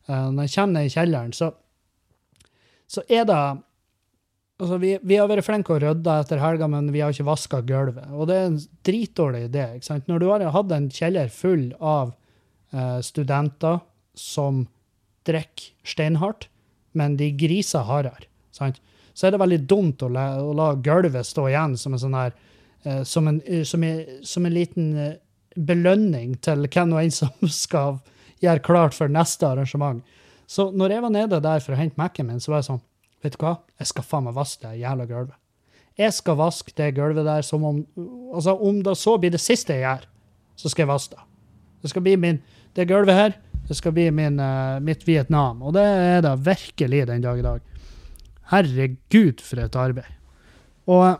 [0.08, 1.52] Uh, når jeg kommer ned i kjelleren, så,
[2.92, 3.44] så er det
[4.63, 7.60] Altså, vi, vi har vært flinke å rydda etter helga, men vi har ikke vaska
[7.67, 8.06] gulvet.
[8.15, 9.65] Og det er en dritdårlig idé.
[9.76, 10.06] ikke sant?
[10.08, 12.13] Når du har hatt en kjeller full av
[12.71, 13.82] eh, studenter
[14.15, 14.62] som
[15.28, 16.47] drikker steinhardt,
[16.95, 18.80] men de griser hardere, sant?
[19.13, 22.15] så er det veldig dumt å la, å la gulvet stå igjen som en sånn
[22.17, 22.32] her
[22.88, 25.19] eh, som, en, som, en, som en liten eh,
[25.60, 27.99] belønning til hvem og en som skal
[28.39, 29.99] gjøre klart for neste arrangement.
[30.47, 32.84] Så når jeg var nede der for å hente Mac-en min, så var jeg sånn
[33.24, 33.58] Vet du hva?
[33.80, 35.40] Jeg skal faen meg vaske det jævla gulvet.
[35.98, 37.84] Jeg skal vaske det gulvet der som om
[38.34, 40.08] Altså, om det så blir det siste jeg gjør,
[40.58, 41.26] så skal jeg vaske det.
[41.84, 42.42] Det skal bli min
[42.76, 43.36] Det gulvet her,
[43.68, 45.62] det skal bli min, uh, mitt Vietnam.
[45.62, 47.62] Og det er det virkelig den dag i dag.
[48.50, 50.10] Herregud, for et arbeid.
[50.88, 51.20] Og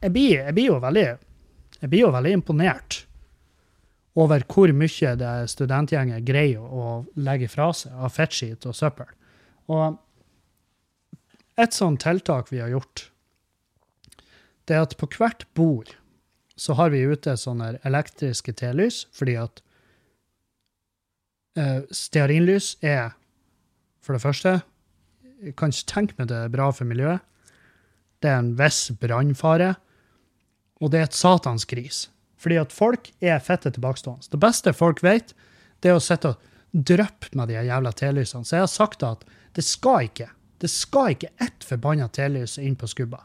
[0.00, 1.06] jeg blir, jeg blir, jo veldig
[1.80, 3.04] jeg blir jo veldig imponert
[4.16, 9.06] over hvor mye det studentgjengen greier å legge fra seg av fettskit og søppel.
[9.70, 9.98] Og
[11.60, 13.06] et sånt tiltak vi har gjort,
[14.66, 15.94] det er at på hvert bord
[16.60, 19.62] så har vi ute sånne elektriske telys, fordi at
[21.58, 23.14] uh, stearinlys er
[24.00, 24.60] for det første
[25.40, 27.24] Jeg kan ikke tenke meg det er bra for miljøet.
[28.20, 29.70] Det er en viss brannfare.
[30.84, 32.10] Og det er et satans gris.
[32.36, 34.28] Fordi at folk er fette tilbakestående.
[34.28, 35.32] Det beste folk vet,
[35.80, 38.44] det er å sitte og dryppe med de jævla telysene.
[38.44, 39.24] Så jeg har sagt at
[39.56, 40.28] det skal ikke.
[40.60, 43.22] Det skal ikke ett forbanna telys inn på skubba.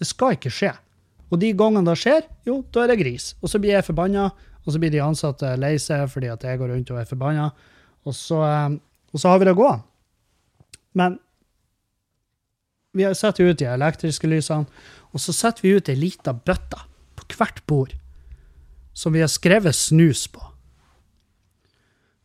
[0.00, 0.72] Det skal ikke skje.
[1.30, 3.34] Og de gangene det skjer, jo, da er det gris.
[3.40, 4.30] Og så blir jeg forbanna,
[4.64, 7.50] og så blir de ansatte lei seg fordi at jeg går rundt og er forbanna.
[8.08, 8.78] Og så, eh,
[9.12, 9.84] og så har vi det gående.
[10.96, 11.18] Men
[12.96, 14.66] vi satt ut de elektriske lysene,
[15.14, 16.80] og så setter vi ut ei lita bøtte
[17.18, 17.94] på hvert bord
[18.92, 20.42] som vi har skrevet snus på.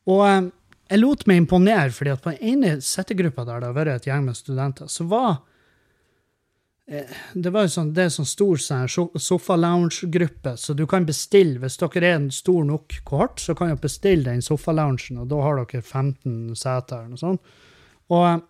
[0.10, 0.48] Og eh,
[0.86, 4.08] jeg lot meg imponere, fordi at på den ene settegruppa der det har vært et
[4.10, 5.32] gjeng med studenter, så var
[6.86, 8.86] eh, det var sånn, det er sånn stor sånn
[9.18, 13.82] sofa-lounge-gruppe, så du kan bestille Hvis dere er en stor nok kohort, så kan dere
[13.82, 17.58] bestille den sofa-loungen, og da har dere 15 seter eller noe sånt.
[18.14, 18.46] Og,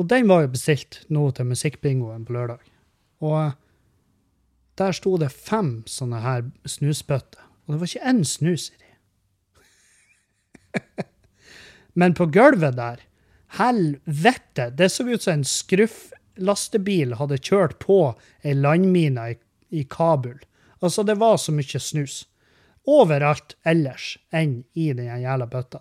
[0.00, 2.64] og den var jo bestilt nå til musikkbingoen på lørdag.
[3.20, 3.52] Og
[4.80, 8.87] der sto det fem sånne her snusbøtter, og det var ikke én snus i de.
[11.98, 13.04] Men på gulvet der
[13.58, 14.68] Helvete!
[14.76, 18.00] Det så ut som en skrufflastebil hadde kjørt på
[18.44, 19.38] ei landmine i,
[19.80, 20.36] i Kabul.
[20.84, 22.26] Altså, det var så mye snus.
[22.88, 25.80] Overalt ellers enn i den jævla bøtta.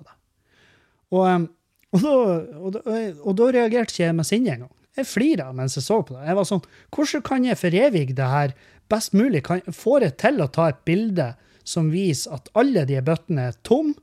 [1.12, 1.47] Og,
[1.91, 2.15] og, da,
[2.56, 4.73] og, da, og da reagerte ikke jeg med sinne engang.
[4.97, 6.26] Jeg flira mens jeg så på det.
[6.26, 8.56] Jeg var sånn Hvordan kan jeg forevige det her
[8.89, 9.43] best mulig?
[9.45, 11.34] Kan, får jeg til å ta et bilde
[11.67, 14.00] som viser at alle de bøttene er tomme?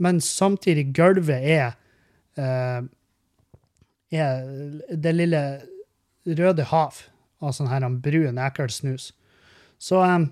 [0.00, 1.76] Men samtidig gulvet er
[2.40, 2.82] uh,
[4.10, 4.42] er
[4.90, 5.42] det lille
[6.26, 7.04] røde hav
[7.40, 9.10] av sånn her brun, ekkel snus.
[9.80, 10.30] Så um,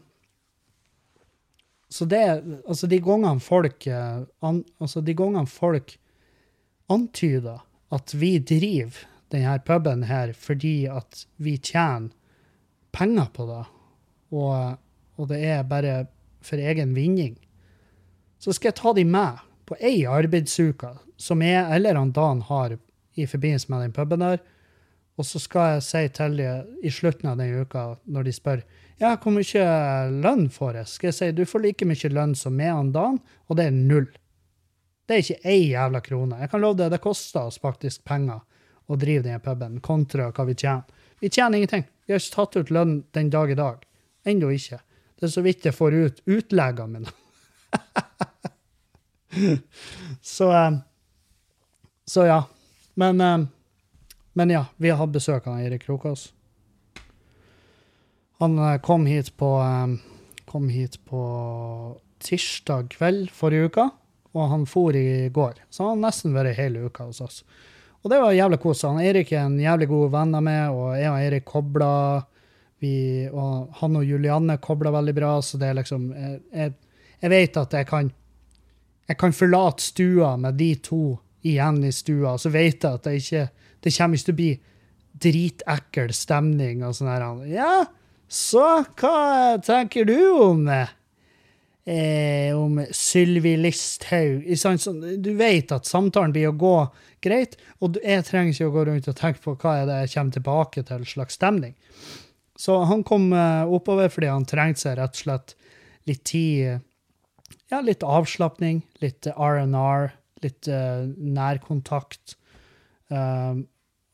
[1.89, 2.25] så det
[2.69, 5.97] Altså, de gangene folk uh, an, Altså, de gangene folk
[6.89, 12.13] antyder at vi driver denne puben her fordi at vi tjener
[12.93, 13.65] penger på det,
[14.33, 14.79] og,
[15.21, 16.07] og det er bare
[16.41, 17.37] for egen vinning,
[18.41, 22.77] så skal jeg ta de med på ei arbeidsuke som jeg eller han Dan har
[23.19, 24.41] i forbindelse med den puben der.
[25.19, 28.63] Og så skal jeg si til dem i slutten av den uka, når de spør
[28.99, 29.65] ja, hvor mye
[30.11, 33.21] lønn får jeg, skal jeg si du får like mye lønn som meg og Dan,
[33.47, 34.09] og det er null.
[35.07, 36.39] Det er ikke ei jævla krone.
[36.43, 38.43] Jeg kan love deg, det koster oss faktisk penger
[38.89, 40.83] å drive den puben, kontra hva vi tjener.
[41.21, 41.87] Vi tjener ingenting.
[42.07, 43.83] Vi har ikke tatt ut lønn den dag i dag.
[44.27, 44.81] Ennå ikke.
[45.19, 47.15] Det er så vidt jeg får ut utleggene mine.
[50.23, 50.79] så eh,
[52.05, 52.45] Så ja.
[52.95, 53.39] Men, eh,
[54.33, 56.33] men ja, vi har besøk av Eirik Krokås.
[58.39, 59.53] Han eh, kom hit på
[60.49, 61.23] kom hit på
[62.25, 63.85] tirsdag kveld forrige uke,
[64.33, 65.59] og han for i går.
[65.69, 67.43] Så han har nesten vært hele uka hos oss.
[68.01, 68.87] Og det var jævlig kos.
[68.87, 71.93] Han Eirik er en jævlig god venn av meg, og jeg og Eirik kobla.
[72.79, 76.75] Og han og Julianne kobla veldig bra, så det er liksom Jeg, jeg,
[77.21, 78.13] jeg vet at jeg kan
[79.09, 83.17] jeg kan forlate stua med de to igjen i stua, så vet jeg at det
[83.23, 83.47] ikke
[83.79, 84.53] det kommer ikke til å bli
[85.19, 87.27] dritekkel stemning og sånn her.
[87.51, 87.75] Ja,
[88.29, 88.65] så
[88.99, 94.45] hva tenker du om eh, om Sylvi Listhaug?
[95.23, 96.77] Du vet at samtalen blir å gå
[97.25, 100.15] greit, og jeg trenger ikke å gå rundt og tenke på hva er det jeg
[100.17, 101.75] kommer tilbake til slags stemning.
[102.59, 105.57] Så han kom eh, oppover fordi han trengte seg rett og slett
[106.11, 106.83] litt tid
[107.73, 110.13] ja, litt avslapning, litt R&R,
[110.45, 112.37] litt uh, nærkontakt.
[113.09, 113.67] Um,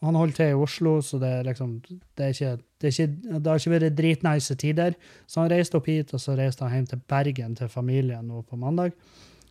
[0.05, 3.38] han holder til i Oslo, så det er liksom Det, er ikke, det, er ikke,
[3.40, 4.97] det har ikke vært dritnice tider.
[5.27, 8.43] Så han reiste opp hit, og så reiste han hjem til Bergen til familien nå
[8.43, 8.93] på mandag.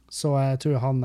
[0.10, 1.04] Så jeg tror han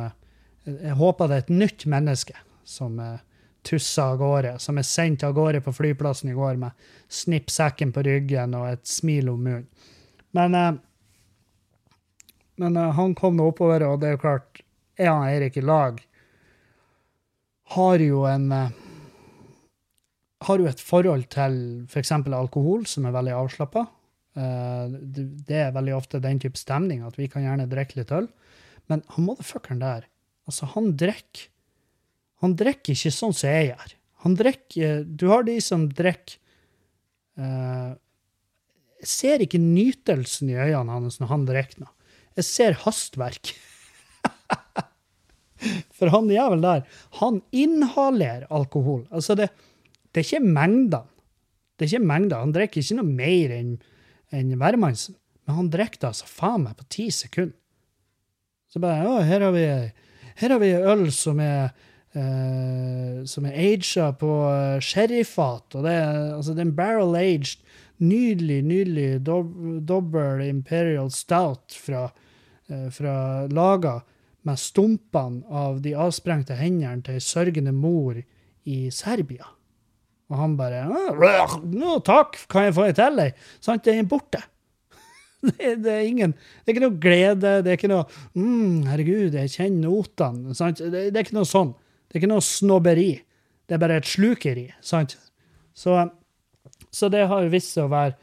[0.69, 2.35] Jeg håper det er et nytt menneske
[2.65, 3.17] som uh,
[3.65, 6.71] tusser av gårde, som er sendt av gårde på flyplassen i går med
[7.09, 9.67] snippsekken på ryggen og et smil om munnen.
[10.37, 10.77] Men uh,
[12.59, 14.63] men uh, han kom nå oppover, og det er jo klart
[14.99, 16.01] Er han Eirik i lag
[17.75, 18.71] har jo en uh,
[20.49, 21.55] Har jo et forhold til
[21.89, 22.13] f.eks.
[22.13, 23.83] Alkohol som er veldig avslappa.
[24.39, 28.15] Uh, det, det, er veldig ofte den type stemning at vi kan gjerne drikke litt
[28.15, 28.29] øl.
[28.89, 30.07] Men han motherfuckeren der,
[30.49, 31.49] altså, han drikker
[32.39, 33.95] Han drikker ikke sånn som jeg gjør.
[34.25, 36.39] Han drikker Du har de som drikker
[39.03, 41.98] Jeg ser ikke nytelsen i øynene hans når han drikker noe.
[42.39, 43.51] Jeg ser hastverk.
[45.99, 46.85] For han jævelen der,
[47.19, 49.07] han inhalerer alkohol.
[49.11, 49.49] Altså, det,
[50.13, 51.07] det er ikke mengdene.
[51.79, 52.43] Det er ikke mengder.
[52.43, 53.75] Han drikker ikke noe mer enn
[54.35, 55.17] en hvermannsen.
[55.47, 57.57] Men han drikker det altså faen meg på ti sekunder.
[58.69, 59.67] Så bare Å, her har vi,
[60.43, 61.71] her har vi øl som er
[62.19, 64.33] uh, som er aga på
[64.85, 65.79] sherryfat.
[65.79, 67.63] Og det er, altså, det er en barrel-aged,
[67.99, 72.28] nydelig, nydelig dobbel imperial stout fra Eh,
[72.93, 73.99] fra laga
[74.49, 78.19] med stumpene av de avsprengte hendene til ei sørgende mor
[78.69, 79.49] i Serbia.
[80.29, 80.85] Og han bare
[81.65, 84.43] no, 'Takk, kan jeg få ei til, ei?' Sant, det er borte.
[85.39, 89.37] Det, det, er ingen, det er ikke noe glede, det er ikke noe mm, 'Herregud,
[89.39, 90.83] jeg kjenner notene.' Sant?
[90.83, 91.71] Det, det, er ikke noe sånn.
[92.09, 93.13] Det er ikke noe snobberi.
[93.69, 94.67] Det er bare et slukeri.
[94.83, 95.15] Sant?
[95.79, 95.95] Så,
[96.91, 98.17] så det har vist seg å være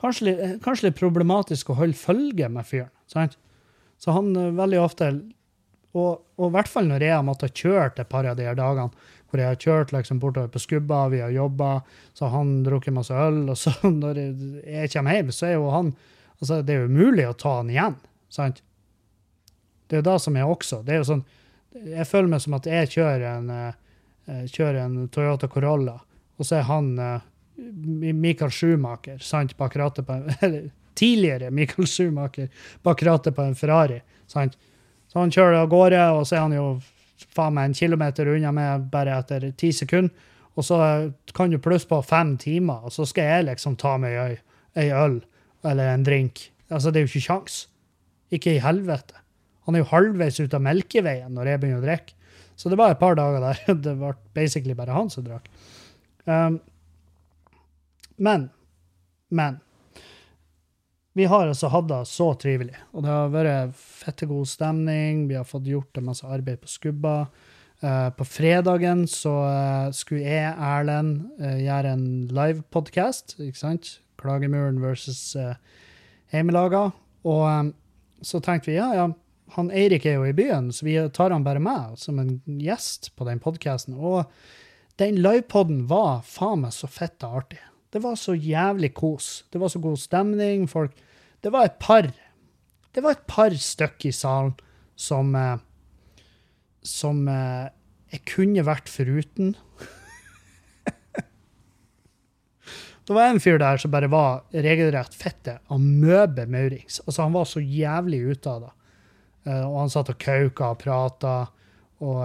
[0.00, 2.92] kanskje litt, kanskje litt problematisk å holde følge med fyren.
[3.10, 3.34] sant?
[4.00, 5.10] Så han eh, veldig ofte
[5.90, 8.54] og, og, i hvert fall når jeg har måttet kjørt et par av de her
[8.58, 11.80] dagene, hvor jeg har kjørt liksom bortover på skubba, vi har jobba,
[12.14, 15.68] så har han drukket masse øl, og så når jeg kommer hjem, så er jo
[15.74, 15.94] han
[16.40, 17.98] altså Det er jo umulig å ta han igjen,
[18.32, 18.62] sant?
[19.86, 20.78] Det er jo det som er også.
[20.86, 21.24] Det er jo sånn
[21.74, 25.98] Jeg føler meg som at jeg kjører en, uh, kjører en Toyota Corolla,
[26.38, 26.94] og så er han
[27.60, 32.50] Michael Schumacher sant, bak rattet på Eller tidligere Michael Schumacher
[32.86, 34.00] bak rattet på en Ferrari.
[34.30, 34.58] Sant?
[35.10, 36.66] Så han kjører av gårde, og så er han jo
[37.34, 40.28] faen meg en kilometer unna meg bare etter ti sekunder.
[40.58, 40.76] Og så
[41.34, 44.38] kan du plusse på fem timer, og så skal jeg liksom ta meg ei,
[44.78, 45.20] ei øl
[45.66, 46.48] eller en drink.
[46.70, 47.60] Altså, det er jo ikke kjangs.
[48.34, 49.16] Ikke i helvete.
[49.66, 52.16] Han er jo halvveis ut av Melkeveien når jeg begynner å drikke.
[52.60, 55.46] Så det var et par dager der det var basically bare han som drakk.
[56.26, 56.60] Um,
[58.20, 58.50] men,
[59.32, 59.58] men
[61.18, 62.76] vi har altså hatt det så trivelig.
[62.94, 65.24] Og det har vært fette god stemning.
[65.30, 67.16] Vi har fått gjort en masse arbeid på skubba.
[67.80, 73.38] Uh, på fredagen så uh, skulle jeg, Erlend, uh, gjøre en livepodkast.
[74.20, 75.32] Klagemuren versus
[76.30, 76.90] Heimelaga.
[77.24, 77.72] Og um,
[78.22, 79.08] så tenkte vi ja, ja,
[79.56, 83.10] han Eirik er jo i byen, så vi tar han bare med som en gjest
[83.16, 83.96] på den podkasten.
[83.96, 84.28] Og
[85.00, 87.58] den livepoden var faen meg så fette artig.
[87.90, 89.44] Det var så jævlig kos.
[89.50, 90.68] Det var så god stemning.
[90.70, 90.96] Folk
[91.42, 92.12] Det var et par
[92.94, 94.54] Det var et par stykk i salen
[94.96, 95.56] som eh,
[96.82, 97.68] Som eh,
[98.10, 99.56] jeg kunne vært foruten.
[103.06, 107.00] Det var en fyr der som bare var regelrett fette amøbe maurings.
[107.06, 108.72] Altså, han var så jævlig ute av det.
[109.46, 111.34] Eh, og han satt og kauka og prata.
[112.02, 112.18] Og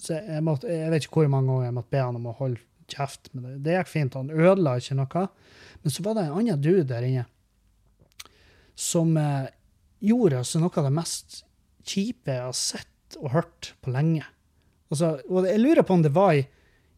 [0.00, 2.36] så jeg, måtte, jeg vet ikke hvor mange ganger jeg måtte be han om å
[2.40, 3.30] holde kjeft.
[3.32, 4.18] Men det, det gikk fint.
[4.18, 5.26] Han ødela ikke noe.
[5.82, 7.26] Men så var det en annen dude der inne
[8.80, 9.50] som eh,
[10.00, 11.42] gjorde altså noe av det mest
[11.84, 14.24] kjipe jeg har sett og hørt på lenge.
[14.90, 16.44] Altså, og jeg lurer på om det var i,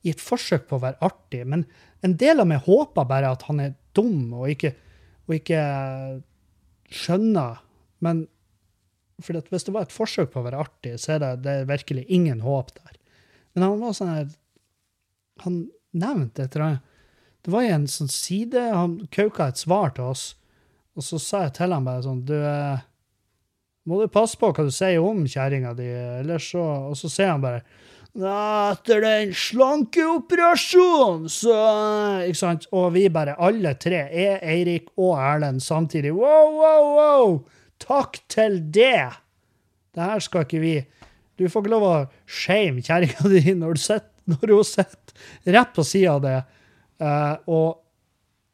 [0.06, 1.64] i et forsøk på å være artig, men
[2.06, 4.72] en del av meg håper bare at han er dum og ikke,
[5.28, 5.62] og ikke
[6.92, 7.60] skjønner.
[8.04, 8.24] Men
[9.22, 12.06] hvis det var et forsøk på å være artig, så er det, det er virkelig
[12.10, 12.96] ingen håp der.
[13.54, 14.30] Men han var sånn her
[15.42, 15.56] Han
[15.92, 16.88] nevnte et eller annet.
[17.42, 20.36] Det var i en sånn side Han kauka et svar til oss,
[20.94, 22.84] og så sa jeg til ham bare sånn Du, eh,
[23.88, 25.88] må du passe på hva du sier om kjerringa di,
[26.22, 27.64] ellers så Og så sier han bare
[28.12, 31.56] «Ja, etter den slankeoperasjonen, så
[32.28, 32.66] Ikke sant?
[32.76, 36.12] Og vi bare, alle tre, jeg, Eirik og Erlend, samtidig.
[36.12, 37.38] Wow, wow, wow!
[37.80, 39.08] Takk til det!
[39.96, 40.74] Det her skal ikke vi
[41.40, 41.94] Du får ikke lov å
[42.28, 43.80] shame kjerringa di når,
[44.28, 45.01] når hun sitter
[45.44, 46.36] rett på sida av det.
[47.02, 47.68] Uh, og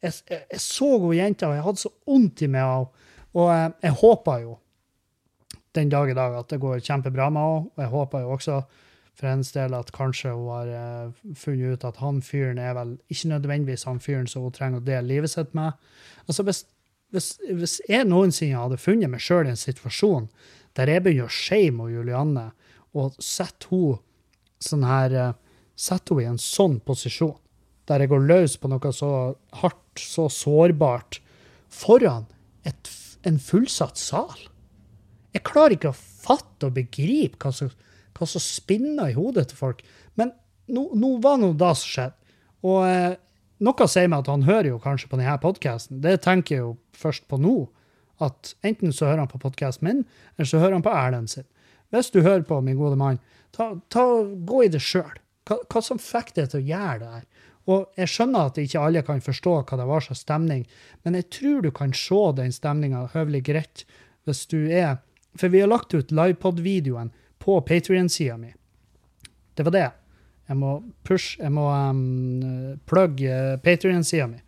[0.01, 2.89] jeg, jeg, jeg så hun jenta, og jeg hadde så vondt i meg av.
[3.37, 4.53] Og eh, jeg håper jo
[5.77, 7.67] den dag i dag at det går kjempebra med henne.
[7.75, 8.61] Og jeg håper jo også
[9.19, 12.93] for hennes del at kanskje hun har uh, funnet ut at han fyren er vel
[13.11, 15.75] ikke nødvendigvis han fyren som hun trenger å dele livet sitt med.
[16.23, 16.63] Altså hvis,
[17.11, 20.29] hvis, hvis jeg noensinne hadde funnet meg sjøl i en situasjon
[20.79, 22.45] der jeg begynner å shame og Julianne,
[22.95, 23.99] og setter hun
[24.63, 25.33] sånn her eh,
[25.79, 27.37] Setter henne i en sånn posisjon,
[27.87, 29.11] der jeg går løs på noe så
[29.61, 31.21] hardt, så sårbart,
[31.71, 32.27] foran
[32.67, 32.91] et,
[33.27, 34.35] en fullsatt sal.
[35.35, 37.71] Jeg klarer ikke å fatte og begripe hva som,
[38.43, 39.83] spinner i hodet til folk.
[40.19, 40.33] Men
[40.67, 42.35] nå, nå var nå da som skjedde.
[42.67, 43.13] Og eh,
[43.63, 46.01] noe sier meg at han hører jo kanskje på denne podkasten.
[46.03, 47.55] Det tenker jeg jo først på nå.
[48.19, 50.03] At enten så hører han på podkasten min,
[50.35, 51.47] eller så hører han på Erlend sin.
[51.93, 53.21] Hvis du hører på, min gode mann,
[53.55, 55.15] ta, ta, gå i det sjøl.
[55.49, 57.27] Hva, hva som fikk deg til å gjøre det her?
[57.69, 60.63] Og jeg skjønner at ikke alle kan forstå hva det var slags stemning,
[61.05, 63.85] men jeg tror du kan se den stemninga høvelig greit
[64.27, 64.99] hvis du er
[65.37, 68.49] For vi har lagt ut livepod-videoen på Patrion-sida mi.
[69.55, 69.89] Det var det.
[70.49, 70.71] Jeg må
[71.05, 74.39] push, jeg må um, plugge Patrion-sida mi.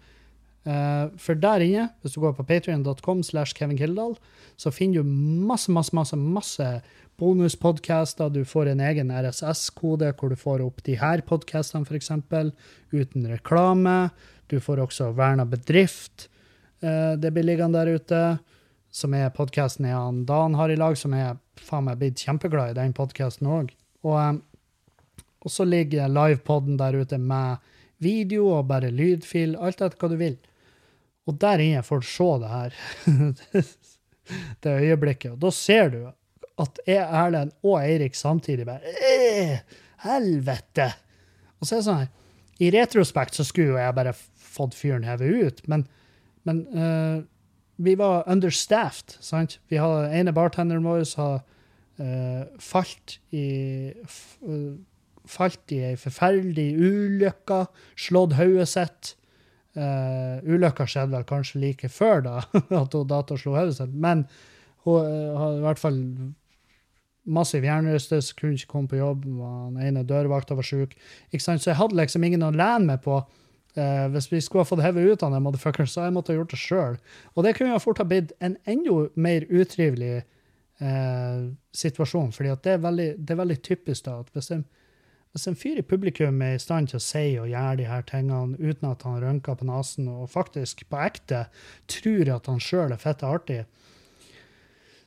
[0.65, 4.17] Uh, for der inne, hvis du går på patrion.com slash Kevin Kildahl,
[4.57, 5.13] så finner du
[5.45, 6.67] masse, masse, masse, masse
[7.21, 8.29] bonuspodcaster.
[8.29, 12.09] Du får en egen RSS-kode hvor du får opp de her podkastene, f.eks.,
[12.89, 13.97] uten reklame.
[14.49, 16.31] Du får også Verna bedrift.
[16.81, 18.21] Eh, det blir liggende der ute.
[18.91, 22.73] Som er podkasten jeg og Dan har i lag, som er faen meg blitt kjempeglad
[22.73, 23.69] i den podkasten òg.
[24.01, 27.61] Og, eh, og så ligger livepoden der ute med
[28.01, 30.39] video og bare lydfil, alt etter hva du vil.
[31.29, 32.81] Og der inne får du se det her.
[34.65, 35.35] det øyeblikket.
[35.35, 36.01] Og da ser du
[36.59, 39.61] at jeg, Erlend og Eirik samtidig bare «Eh,
[40.03, 40.89] Helvete!
[41.61, 44.15] Og så er det sånn her I retrospekt så skulle jo jeg bare
[44.51, 45.85] fått fyren hevet ut, men,
[46.47, 47.21] men uh,
[47.81, 49.57] vi var understaffed, sant?
[49.71, 53.47] Vi hadde ene bartenderen vår som uh, falt i
[53.93, 54.71] eh,
[55.31, 57.59] Falt i ei forferdelig ulykke,
[57.93, 59.11] slått hodet sitt.
[59.77, 62.33] Uh, ulykka skjedde vel kanskje like før da,
[62.81, 64.25] at hun data slo hodet sitt, men
[64.83, 65.99] hun uh, hadde i hvert fall
[67.25, 70.95] massiv hjernerystelse, kunne ikke komme på jobb, den ene dørvakta var sjuk.
[71.37, 73.21] Så jeg hadde liksom ingen å lene meg på.
[73.79, 76.41] Eh, hvis vi skulle ha fått hevet ut av den motherfuckeren, så jeg måtte ha
[76.41, 76.97] gjort det sjøl.
[77.35, 81.45] Og det kunne jo fort ha blitt en enda mer utrivelig eh,
[81.77, 84.65] situasjon, fordi det er veldig, det er veldig typisk da, at hvis en,
[85.31, 88.03] hvis en fyr i publikum er i stand til å si og gjøre de her
[88.09, 91.45] tingene uten at han rønker på nesen, og faktisk på ekte
[91.87, 93.61] tror at han sjøl er fette artig,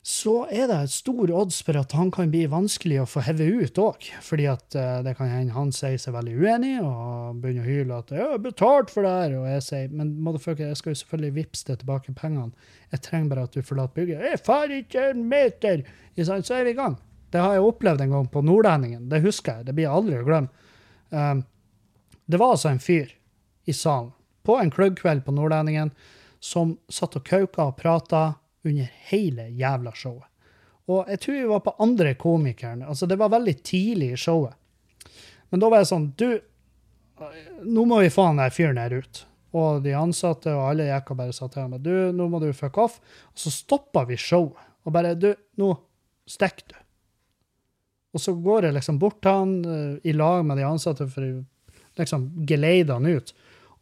[0.04, 3.70] så er det et stor odds for at han kan bli vanskelig å få hevet
[3.70, 4.08] ut òg.
[4.20, 8.00] Fordi at eh, det kan hende han sier seg veldig uenig og begynner å hyle
[8.02, 11.00] at 'jeg har betalt for det her', og jeg sier 'men motherfucker, jeg skal jo
[11.00, 12.52] selvfølgelig vippse deg tilbake pengene'.
[12.92, 14.20] Jeg trenger bare at du forlater bygget.
[14.20, 15.84] 'Jeg far ikke en meter!'
[16.20, 16.98] Så er vi i gang.
[17.32, 19.08] Det har jeg opplevd en gang på Nordlendingen.
[19.08, 19.66] Det husker jeg.
[19.66, 20.48] Det blir jeg aldri å glemme.
[21.10, 21.44] Um,
[22.28, 23.08] det var altså en fyr
[23.66, 24.12] i salen
[24.44, 25.90] på en klubbkveld på Nordlendingen
[26.40, 28.34] som satt og kauka og prata
[28.64, 30.28] under hele jævla showet.
[30.92, 32.82] Og jeg tror vi var på andre komikeren.
[32.82, 34.56] Altså, det var veldig tidlig i showet.
[35.50, 36.28] Men da var jeg sånn Du,
[37.62, 39.24] nå må vi få han der fyren her ut.
[39.54, 42.50] Og de ansatte og alle gikk og bare sa til ham du, nå må du
[42.56, 42.98] fuck off.
[43.32, 44.72] Og så stoppa vi showet.
[44.84, 45.70] Og bare du, nå
[46.28, 46.76] stikker du.
[48.14, 51.24] Og så går jeg liksom bort til han eh, i lag med de ansatte for
[51.24, 51.44] å
[51.98, 53.32] liksom geleide han ut.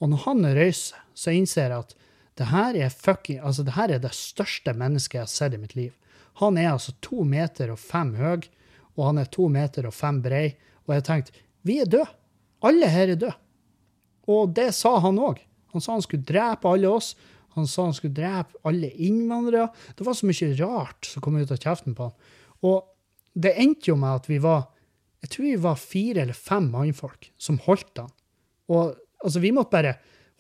[0.01, 1.97] Og når han røyser, så innser jeg at
[2.41, 5.61] det her er fucking, altså det her er det største mennesket jeg har sett i
[5.61, 5.93] mitt liv.
[6.41, 8.47] Han er altså to meter og fem høy,
[8.97, 10.47] og han er to meter og fem brei.
[10.87, 12.09] Og jeg tenkte, vi er døde.
[12.65, 13.35] Alle her er døde.
[14.31, 15.43] Og det sa han òg.
[15.73, 17.13] Han sa han skulle drepe alle oss.
[17.57, 19.69] Han sa han skulle drepe alle innvandrere.
[19.97, 22.17] Det var så mye rart som kom ut av kjeften på han.
[22.65, 22.85] Og
[23.33, 24.69] det endte jo med at vi var
[25.23, 28.11] jeg tror vi var fire eller fem mannfolk som holdt han.
[28.73, 29.95] Og altså, vi måtte bare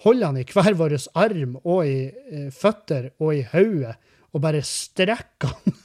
[0.04, 3.94] holde han i hver vår arm og i eh, føtter og i hodet
[4.32, 5.78] og bare strekke han.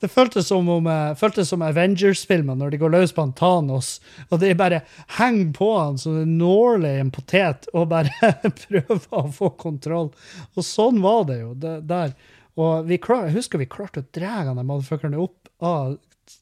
[0.00, 4.00] Det føltes som, om, eh, som Avengers-filmer når de går løs på han Thanos,
[4.30, 4.82] og de bare
[5.18, 8.32] henger på han som en nåle i en potet og bare
[8.64, 10.08] prøver å få kontroll.
[10.56, 12.14] Og sånn var det jo det, der.
[12.60, 15.98] Og vi klar, jeg husker vi klarte å dra han motherfuckeren opp av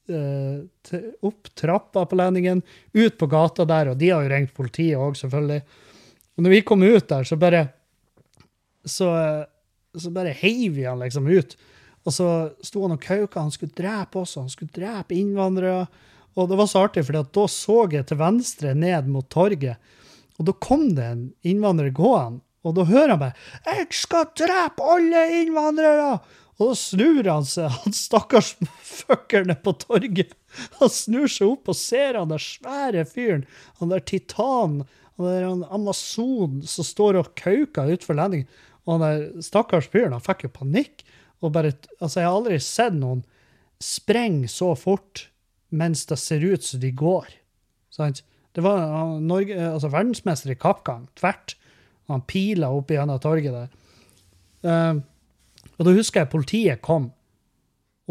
[0.09, 2.61] eh, opp trappa på landingen,
[2.93, 5.61] ut på gata der, og de har jo ringt politiet òg, selvfølgelig.
[6.37, 7.67] Og når vi kom ut der, så bare
[8.85, 9.09] så,
[9.97, 11.57] så bare heiv vi han liksom ut.
[12.07, 12.27] Og så
[12.65, 15.87] sto han og kauka, han skulle drepe oss, han skulle drepe innvandrere.
[16.39, 19.81] Og det var så artig, for da så jeg til venstre ned mot torget,
[20.39, 23.35] og da kom det en innvandrer gående, og da hører han bare
[23.65, 26.19] 'Jeg skal drepe alle innvandrere!'
[26.59, 28.53] Og snur han seg, han stakkars
[28.83, 30.33] fuckeren på torget.
[30.81, 33.45] Han snur seg opp og ser han der svære fyren,
[33.79, 34.81] han der titan,
[35.15, 38.49] han der amazon som står og kauker utfor landingen.
[38.83, 41.05] Og han der stakkars fyren, han fikk jo panikk.
[41.39, 43.23] Og bare, altså Jeg har aldri sett noen
[43.79, 45.29] sprenge så fort
[45.69, 47.29] mens det ser ut som de går.
[47.93, 48.23] Sant?
[48.57, 51.55] Det var Norge, altså verdensmester i kappgang, tvert.
[52.09, 53.69] Han pila opp gjennom torget der.
[54.65, 54.99] Eh,
[55.79, 57.07] og da husker jeg politiet kom,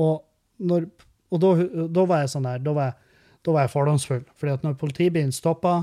[0.01, 0.23] og,
[0.59, 0.87] når,
[1.29, 1.51] og da,
[1.93, 3.15] da var jeg sånn der, da var jeg,
[3.45, 4.23] da var jeg fordomsfull.
[4.37, 5.83] fordi at når politibilen stoppa,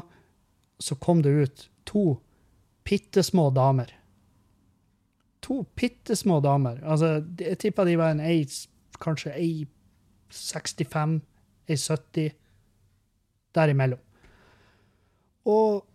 [0.81, 2.05] så kom det ut to
[2.85, 3.93] bitte små damer.
[5.45, 6.81] To bitte små damer.
[6.83, 8.41] Altså, jeg tippa de var en ei,
[9.01, 9.67] kanskje ei
[10.33, 11.19] 65,
[11.69, 12.35] ei 70,
[13.55, 14.01] derimellom.
[15.45, 15.85] Og,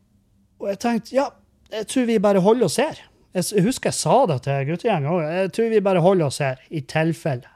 [0.61, 1.27] og jeg tenkte, ja,
[1.71, 3.01] jeg tror vi bare holder oss her.
[3.35, 5.21] Jeg husker jeg sa det til guttegjengen òg.
[5.23, 7.51] Jeg tror vi bare holder oss her, i tilfelle.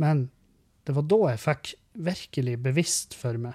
[0.00, 0.28] Men
[0.86, 3.54] det var da jeg fikk virkelig bevisst for meg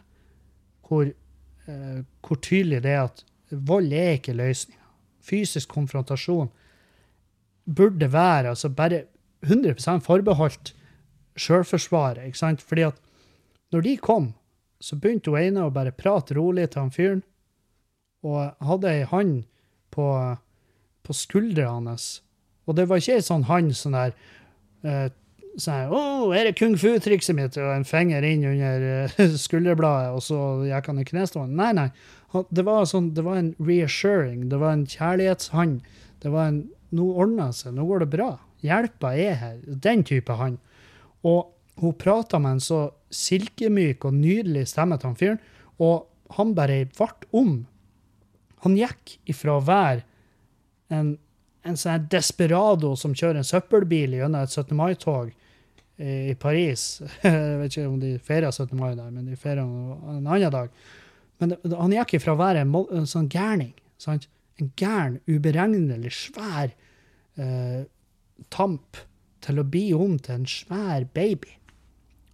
[0.88, 4.86] hvor, eh, hvor tydelig det er at vold er ikke løsninga.
[5.22, 6.50] Fysisk konfrontasjon
[7.70, 9.04] burde være altså bare
[9.46, 10.74] 100% forbeholdt
[11.38, 12.26] sjølforsvaret.
[12.26, 12.62] ikke sant?
[12.62, 12.98] Fordi at
[13.72, 14.34] når de kom,
[14.82, 17.24] så begynte hun ene å bare prate rolig til han fyren,
[18.24, 19.44] og hadde ei hand
[19.94, 20.06] på,
[21.10, 22.20] på skuldra hans.
[22.70, 24.14] Og det var ikke ei sånn hand sånn der
[24.86, 25.08] uh,
[25.58, 26.02] sånn 'Å,
[26.36, 30.40] her er kung fu-trikset mitt', og en finger inn under uh, skulderbladet, og så
[30.70, 31.58] gikk han i knestående.
[31.58, 31.90] Nei, nei.
[32.54, 34.50] Det var, sånn, det var en reassuring.
[34.52, 35.82] Det var en kjærlighetshand.
[36.22, 37.76] Det var en 'Nå ordner seg.
[37.78, 38.32] Nå går det bra.
[38.66, 40.58] Hjelpa er her.' Den type hand.
[41.22, 42.80] Og hun prata med en så
[43.14, 45.40] silkemyk og nydelig stemme til han fyren,
[45.80, 46.08] og
[46.38, 47.54] han bare ble om.
[48.66, 50.04] Han gikk ifra å være
[50.94, 51.12] en,
[51.66, 54.74] en sånn desperado som kjører en søppelbil gjennom et 17.
[54.78, 55.34] mai-tog
[56.00, 57.02] i Paris.
[57.26, 58.72] Jeg vet ikke om de feirer 17.
[58.80, 60.72] mai der, men de feirer en en annen dag.
[61.40, 64.28] Men han gikk ifra å være en, en sånn gærning, sant?
[64.60, 66.74] en gæren, uberegnelig svær
[67.40, 67.86] eh,
[68.52, 69.00] tamp,
[69.40, 71.54] til å bli om til en svær baby,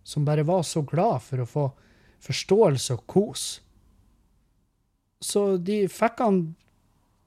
[0.05, 1.65] som bare var så glad for å få
[2.25, 3.43] forståelse og kos.
[5.21, 6.39] Så de fikk han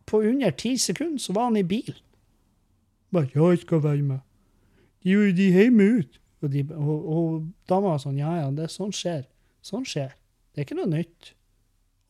[0.09, 1.95] på under ti sekunder, så var han i bil.
[3.13, 4.25] Bare, ja, jeg skal være med.
[5.05, 6.21] De er de hjemme ut.
[6.43, 7.31] Og, de, og, og
[7.71, 9.25] dama var sånn, ja, ja, det er sånn skjer.
[9.65, 10.13] Sånn skjer.
[10.53, 11.33] Det er ikke noe nytt.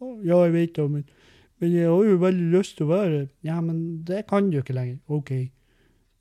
[0.03, 1.07] Og, ja, jeg vet det, men,
[1.59, 4.77] men jeg har jo veldig lyst til å være Ja, men det kan du ikke
[4.77, 4.99] lenger.
[5.11, 5.33] OK.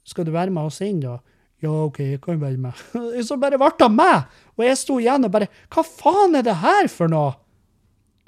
[0.07, 1.17] Skal du være med oss inn, da?
[1.63, 2.79] Ja, OK, jeg kan være med.
[3.27, 4.33] Så bare ble han med!
[4.55, 7.35] Og jeg sto igjen og bare Hva faen er det her for noe?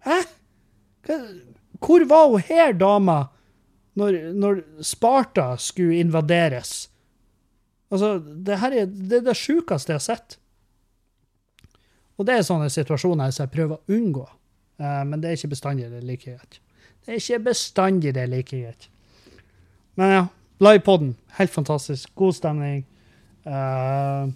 [0.05, 0.21] Hæ?
[1.79, 3.19] Hvor var hun her, dama,
[3.97, 6.89] når, når Sparta skulle invaderes?
[7.89, 10.37] Altså, det her er det, er det sjukeste jeg har sett.
[12.19, 14.25] Og det er sånne situasjoner som jeg prøver å unngå.
[14.79, 16.59] Uh, men det er ikke bestandig det er like greit.
[17.03, 18.89] Det er ikke bestandig det er like greit.
[19.99, 20.21] Men ja,
[20.63, 22.11] livepodden, helt fantastisk.
[22.19, 22.83] God stemning.
[23.47, 24.29] Uh,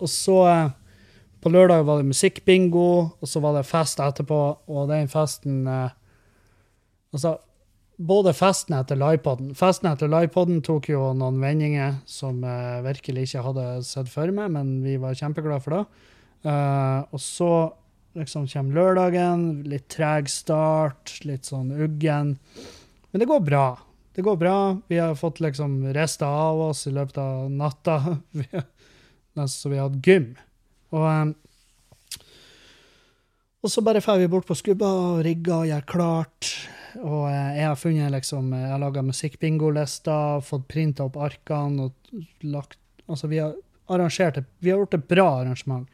[0.00, 0.76] og så uh,
[1.40, 5.62] På lørdag var det musikkbingo, og så var det fest etterpå, og den festen
[7.10, 7.38] Altså,
[8.00, 13.44] både festen etter livepoden Festen etter livepoden tok jo noen vendinger som jeg virkelig ikke
[13.50, 15.84] hadde sett for meg, men vi var kjempeglade for det.
[16.46, 17.52] Uh, og så
[18.16, 22.38] liksom kommer lørdagen, litt treg start, litt sånn uggen.
[23.10, 23.66] Men det går bra.
[24.16, 24.56] Det går bra.
[24.90, 28.00] Vi har fått liksom rester av oss i løpet av natta.
[29.38, 30.32] Nesten så vi har hatt gym.
[30.96, 32.24] Og, eh,
[33.60, 36.54] og så bare drar vi bort på skubba og rigger og gjør klart.
[36.98, 42.46] Og eh, jeg har funnet liksom, jeg har laga musikkbingolister, fått printa opp arkene og
[42.46, 42.78] lagt
[43.10, 43.56] Altså, vi har
[43.90, 45.88] arrangert det, vi har gjort et bra arrangement.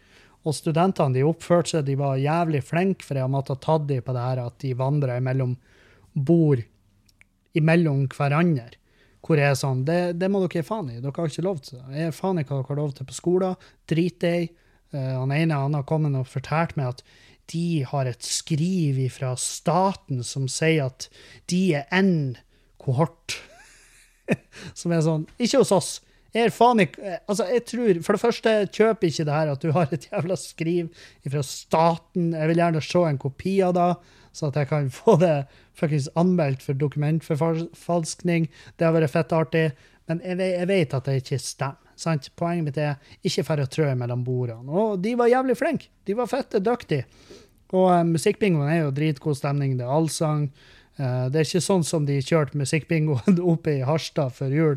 [0.45, 4.03] Og studentene de oppførte seg, de var jævlig flinke, for jeg har måttet ta dem
[4.05, 5.55] på det her at de vandrer imellom
[6.13, 6.61] bord
[7.57, 8.77] imellom hverandre.
[9.27, 11.01] Hvor jeg er sånn, det, det må dere gi faen i.
[11.01, 11.87] Dere har ikke lov til det.
[11.97, 13.69] Jeg er faen ikke hva dere har lov til på skolen.
[13.91, 14.37] Drit i.
[14.95, 17.03] Uh, han ene han har kommet og fortalt meg at
[17.53, 21.09] de har et skriv fra staten som sier at
[21.51, 22.37] de er en
[22.83, 23.39] kohort.
[24.79, 25.91] som er sånn Ikke hos oss.
[26.37, 29.89] Jeg ikke Altså, jeg tror For det første, kjøp ikke det her at du har
[29.93, 30.91] et jævla skriv
[31.31, 32.33] fra staten.
[32.35, 33.89] Jeg vil gjerne se en kopi av det,
[34.33, 35.47] så at jeg kan få det
[36.17, 38.51] anmeldt for dokumentforfalskning.
[38.77, 39.71] Det har vært fett artig.
[40.07, 41.86] Men jeg, jeg vet at det ikke stemmer.
[41.97, 42.29] Sant?
[42.37, 44.69] Poenget mitt er ikke for å trø mellom bordene.
[44.69, 45.91] Og de var jævlig flinke.
[46.05, 47.07] De var fette dyktige.
[47.75, 49.75] Og uh, musikkbingoen er jo dritgod stemning.
[49.79, 50.51] Det er allsang.
[51.01, 54.77] Uh, det er ikke sånn som de kjørte musikkbingoen oppe i Harstad før jul,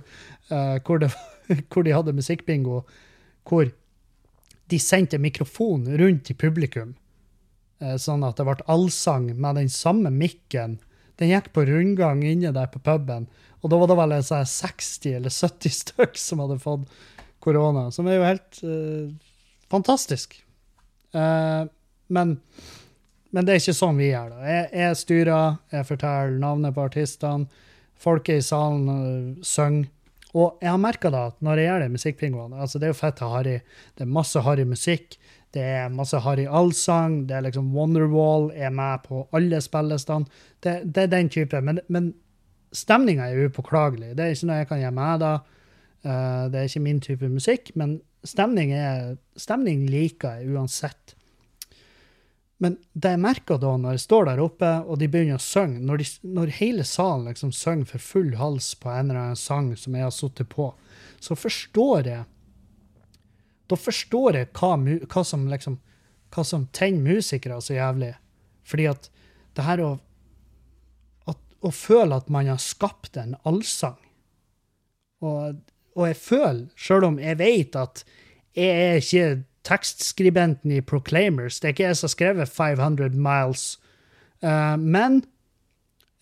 [0.49, 1.11] uh, hvor, det,
[1.71, 2.83] hvor de hadde musikkbingo
[3.49, 3.69] hvor
[4.69, 6.91] de sendte mikrofon rundt i publikum,
[7.97, 10.75] sånn at det ble allsang med den samme mikken.
[11.19, 13.27] Den gikk på rundgang inne der på puben,
[13.59, 16.99] og da var det vel sånn 60 eller 70 stykk som hadde fått
[17.43, 19.09] korona, som er jo helt uh,
[19.71, 20.37] fantastisk.
[21.15, 21.67] Uh,
[22.07, 22.37] men
[23.29, 24.43] men det er ikke sånn vi gjør det.
[24.49, 27.65] Jeg, jeg styrer, jeg forteller navnet på artistene.
[27.99, 29.91] Folket i salen uh, synger.
[30.37, 33.21] Og jeg har merka at når jeg gjør det musikkpingoene altså Det er jo fett
[33.25, 33.55] av harry.
[33.97, 35.17] Det er masse harry musikk.
[35.53, 37.23] Det er masse harry allsang.
[37.27, 40.29] Det er liksom Wonderwall er med på alle spillestene.
[40.61, 41.61] Det, det er den type.
[41.65, 42.11] Men, men
[42.75, 44.13] stemninga er upåklagelig.
[44.17, 45.33] Det er ikke noe jeg kan gjøre med da.
[46.05, 47.97] Eh, det er ikke min type musikk, men
[48.27, 51.15] stemning, er, stemning liker jeg uansett.
[52.59, 55.79] Men det jeg merker da, når jeg står der oppe og de begynner å synge,
[55.87, 59.95] når, når hele salen liksom synger for full hals på en eller annen sang som
[59.95, 60.73] jeg har sittet på,
[61.23, 62.27] så forstår jeg
[63.69, 64.73] Da forstår jeg hva,
[65.05, 65.79] hva som liksom
[66.33, 68.13] hva som tenner musikere så jævlig.
[68.67, 69.09] Fordi at
[69.57, 69.95] det her å
[71.29, 73.97] at, Å føle at man har skapt en allsang
[75.19, 75.59] og,
[75.97, 78.03] og jeg føler, sjøl om jeg vet at
[78.55, 79.25] jeg er ikke
[79.67, 83.65] tekstskribenten i Proclaimers, det er ikke jeg som har skrevet 500 Miles,
[84.45, 85.19] uh, men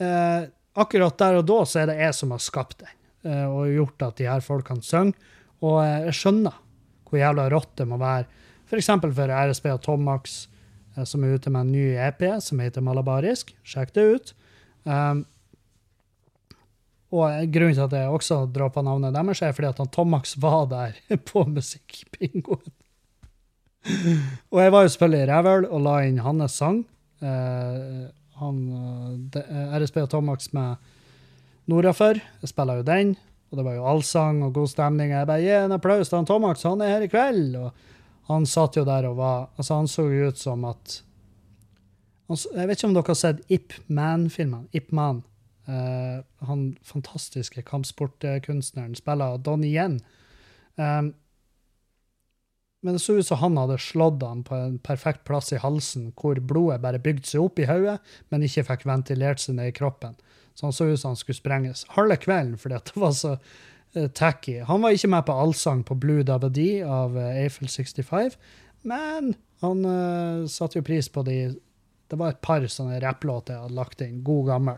[0.02, 2.96] uh, akkurat der og da så er det jeg som har skapt den,
[3.30, 5.14] uh, og gjort at de her folkene synger.
[5.62, 6.58] Og jeg skjønner
[7.10, 8.28] hvor jævla rått det må være.
[8.68, 10.38] For eksempel for RSB og Tomax,
[10.96, 13.54] eh, som er ute med en ny EP som heter Malabarisk.
[13.68, 14.34] Sjekk det ut.
[14.88, 15.26] Um,
[17.16, 20.66] og grunnen til at jeg også droppa navnet deres, er fordi at han Tomax var
[20.72, 20.98] der
[21.30, 22.74] på musikkbingoen.
[24.52, 26.84] og jeg var jo selvfølgelig rævøl og la inn hans sang.
[27.24, 28.58] Uh, han,
[29.34, 30.76] de, eh, RSB og Tomax med
[31.68, 32.20] Nordafor.
[32.42, 33.16] Jeg spiller jo den.
[33.48, 35.14] Og det var jo allsang og god stemning.
[35.16, 37.56] Jeg bare gi en applaus til han Tomax, han er her i kveld.
[37.62, 37.70] Og
[38.28, 41.02] han satt jo der og var Altså, han så jo ut som at
[42.28, 44.68] Jeg vet ikke om dere har sett Ip Man-filmen.
[44.76, 45.24] Ip Man.
[45.68, 50.02] Uh, han fantastiske kampsportkunstneren spiller Donnie Yen.
[50.76, 51.14] Um,
[52.84, 56.12] men det så ut som han hadde slått han på en perfekt plass i halsen,
[56.16, 57.98] hvor blodet bare bygde seg opp i hodet,
[58.30, 60.16] men ikke fikk ventilert seg ned i kroppen.
[60.58, 61.86] Så han så ut som han skulle sprenges.
[61.94, 64.60] Halve kvelden, fordi det var så uh, tacky.
[64.66, 68.34] Han var ikke med på allsang på Blue Dabadi av uh, Eiffel 65,
[68.90, 71.38] men han uh, satte jo pris på de
[72.08, 74.22] Det var et par sånne rapplåter jeg hadde lagt inn.
[74.24, 74.78] God gammel.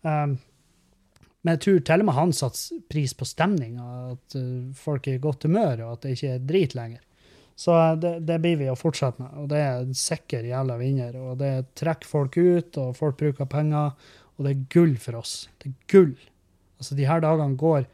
[0.00, 0.38] Um,
[1.44, 5.18] men jeg tror til og med han satte pris på stemninga, at uh, folk er
[5.18, 7.02] i godt humør, og at det ikke er drit lenger.
[7.56, 11.14] Så det, det blir vi å fortsette med, og det er en sikker jævla vinner.
[11.22, 13.94] Og det trekker folk ut, og folk bruker penger,
[14.36, 15.34] og det er gull for oss.
[15.60, 16.14] Det er gull.
[16.76, 17.86] Altså, de her dagene går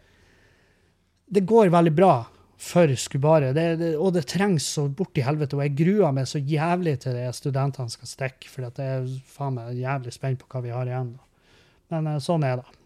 [1.32, 2.14] Det går veldig bra
[2.62, 6.38] for Skubare, det, det, og det trengs så borti helvete, og jeg gruer meg så
[6.38, 10.62] jævlig til det studentene skal stikke, for jeg er faen meg jævlig spent på hva
[10.62, 11.10] vi har igjen.
[11.16, 11.48] da.
[11.90, 12.76] Men uh, sånn er det.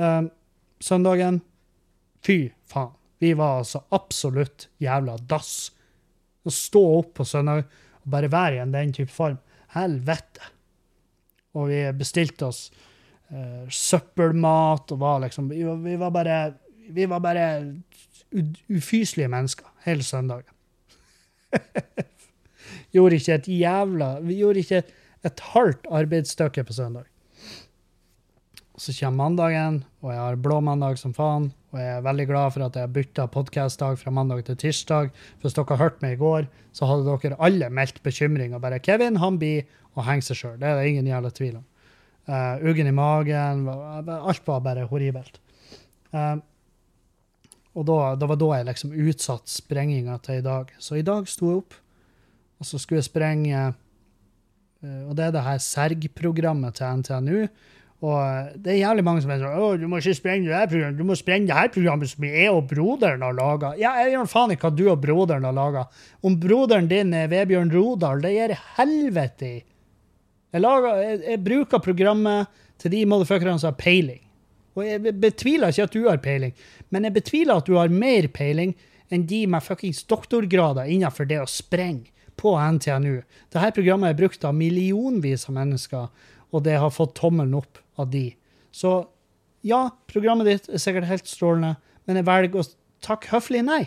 [0.00, 0.30] Um,
[0.80, 1.42] søndagen,
[2.24, 2.38] fy
[2.70, 2.94] faen.
[3.22, 5.70] Vi var altså absolutt jævla dass.
[6.42, 7.66] Å stå opp på søndag
[8.00, 9.36] og bare være i en den type form.
[9.76, 10.48] Helvete.
[11.58, 12.66] Og vi bestilte oss
[13.32, 16.38] uh, søppelmat og var liksom Vi vi var bare
[16.92, 17.46] Vi var bare
[18.72, 20.48] ufyselige mennesker hele søndagen.
[22.94, 24.82] gjorde ikke et jævla Vi gjorde ikke
[25.22, 27.11] et halvt arbeidsstykke på søndag.
[28.80, 31.50] Så kommer mandagen, og jeg har blå mandag som faen.
[31.72, 35.10] Og jeg er veldig glad for at jeg bytta podkastdag fra mandag til tirsdag.
[35.36, 38.54] For hvis dere har hørt meg i går, så hadde dere alle meldt bekymring.
[38.54, 39.64] Og bare 'Kevin, han blir
[39.96, 40.58] å henge seg sjøl'.
[40.60, 41.66] Det er det ingen jævla tvil om.
[42.28, 43.68] Uh, uggen i magen.
[43.68, 45.40] Alt var bare horribelt.
[46.14, 46.40] Uh,
[47.74, 50.72] og da, det var da jeg liksom utsatte sprenginga til i dag.
[50.78, 51.74] Så i dag sto jeg opp,
[52.60, 53.72] og så skulle jeg sprenge
[54.82, 57.48] uh, Og det er det her SERG-programmet til NTNU.
[58.02, 60.56] Og eh, det er jævlig mange som er sånn Å, du må ikke sprenge det
[60.56, 63.74] her programmet, du må sprenge det her programmet som jeg og broderen har laga.
[63.78, 65.84] Ja, jeg gjør faen ikke hva du og broderen har laga.
[66.26, 69.60] Om broderen din er Vebjørn Rodal, det gir helvete i.
[70.52, 72.50] Jeg, jeg, jeg bruker programmet
[72.82, 74.20] til de motherfuckerne som har peiling.
[74.74, 76.56] Og jeg betviler ikke at du har peiling,
[76.90, 78.72] men jeg betviler at du har mer peiling
[79.12, 82.08] enn de med fuckings doktorgrader innenfor det å sprenge
[82.40, 83.20] på NTNU.
[83.52, 86.08] Dette programmet er brukt av millionvis av mennesker,
[86.52, 88.28] og det har fått tommelen opp av de.
[88.74, 88.94] Så
[89.66, 91.76] ja, programmet ditt er sikkert helt strålende,
[92.08, 92.70] men jeg velger å
[93.04, 93.84] takke høflig nei.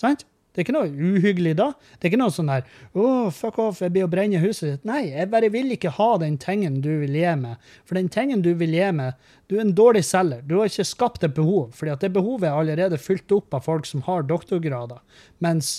[0.00, 0.26] Sant?
[0.56, 1.66] Det er ikke noe uhyggelig da.
[2.00, 2.62] Det er ikke noe sånn der
[2.96, 4.86] oh, fuck off, jeg blir å brenne huset ditt.
[4.88, 7.66] Nei, jeg bare vil ikke ha den tingen du vil gi meg.
[7.84, 9.18] For den tingen du vil gi meg,
[9.52, 10.40] du er en dårlig selger.
[10.48, 13.84] Du har ikke skapt et behov, at det behovet er allerede fylt opp av folk
[13.84, 15.04] som har doktorgrader.
[15.44, 15.74] Mens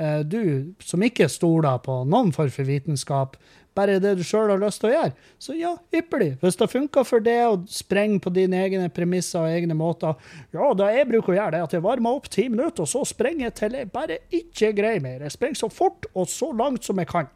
[0.00, 3.36] eh, du, som ikke stoler på noen form for vitenskap,
[3.74, 5.12] bare det du sjøl har lyst til å gjøre.
[5.42, 6.34] Så ja, ypperlig.
[6.42, 10.14] Hvis det funker for det å sprenge på dine egne premisser og egne måter
[10.54, 13.02] Ja, det jeg bruker å gjøre, det at jeg varmer opp ti minutter, og så
[13.08, 15.26] sprenger jeg til jeg bare ikke greier mer.
[15.26, 17.30] Jeg sprenger så fort og så langt som jeg kan.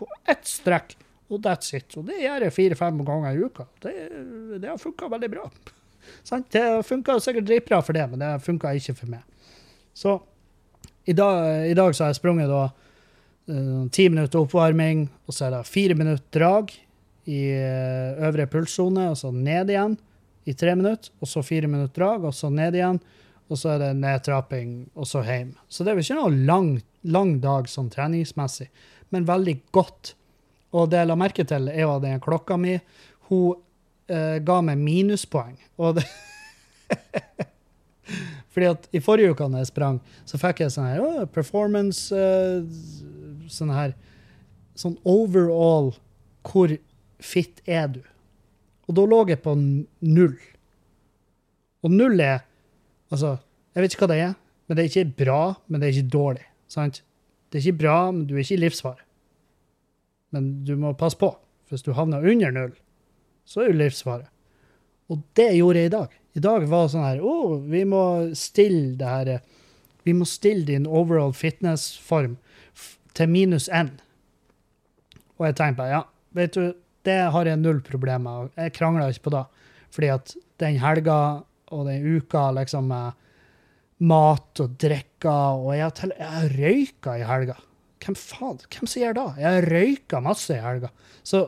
[0.00, 0.96] På ett strekk.
[1.32, 1.92] Og that's it.
[1.96, 3.68] Og det gjør jeg fire-fem ganger i uka.
[3.84, 3.92] Det,
[4.60, 5.46] det har funka veldig bra.
[6.52, 9.22] Det funka sikkert dritbra for det, men det funka ikke for meg.
[9.94, 10.16] Så
[11.06, 12.64] i dag, i dag så har jeg sprunget da
[13.46, 16.70] ti minutter oppvarming, og så er det fire minutter drag
[17.24, 19.96] i eh, øvre pulssone, og så ned igjen
[20.48, 23.00] i tre minutter, og så fire minutter drag, og så ned igjen,
[23.50, 25.52] og så er det nedtrapping, og så hjem.
[25.68, 26.70] Så det er jo ikke noe lang,
[27.02, 28.70] lang dag sånn treningsmessig,
[29.14, 30.14] men veldig godt.
[30.72, 32.78] Og det jeg la merke til, er jo at den klokka mi,
[33.28, 33.58] hun
[34.08, 35.58] eh, ga meg minuspoeng.
[35.82, 36.06] Og det
[38.52, 42.12] Fordi at i forrige uke når jeg sprang, så fikk jeg sånn her oh, performance
[42.12, 42.60] eh,
[43.52, 43.94] Sånn her
[44.78, 45.92] Sånn overall
[46.48, 46.72] Hvor
[47.22, 48.00] fit er du?
[48.88, 50.34] Og da lå jeg på null.
[51.84, 52.42] Og null er
[53.12, 53.36] Altså,
[53.76, 56.12] jeg vet ikke hva det er, men det er ikke bra, men det er ikke
[56.14, 56.44] dårlig.
[56.72, 57.02] Sant?
[57.52, 59.04] Det er ikke bra, men du er ikke i livsfare.
[60.32, 61.28] Men du må passe på.
[61.68, 62.72] Hvis du havner under null,
[63.44, 64.30] så er du livsfare.
[65.12, 66.16] Og det gjorde jeg i dag.
[66.32, 67.34] I dag var det sånn her Å,
[67.68, 68.02] vi må
[68.38, 69.42] stille det her
[70.06, 72.38] Vi må stille din overall fitnessform
[73.16, 73.92] til minus én.
[75.38, 76.04] Og jeg tenkte ja,
[76.36, 76.72] vet du,
[77.06, 78.52] det har jeg null problemer med.
[78.56, 79.42] Jeg krangler ikke på det.
[79.92, 81.18] Fordi at den helga
[81.72, 83.18] og den uka liksom med
[84.02, 87.56] mat og drikke Og jeg har, jeg røyka i helga.
[88.02, 88.62] Hvem faen?
[88.66, 89.26] Hvem som gjør det?
[89.42, 90.90] Jeg har røyka masse i helga.
[91.22, 91.46] Så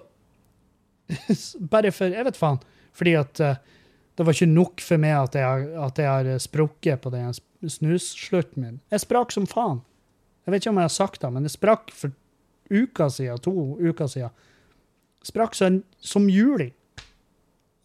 [1.73, 2.61] bare for Jeg vet faen.
[2.95, 3.63] Fordi at eh,
[4.15, 7.33] det var ikke nok for meg at jeg, at jeg har sprukket på den
[7.67, 8.77] snusslutten min.
[8.93, 9.83] Jeg sprakk som faen.
[10.45, 12.13] Jeg vet ikke om jeg har sagt det, men det sprakk for
[12.71, 14.33] uka siden, to uker siden.
[15.25, 16.75] Sprakk som, som juling.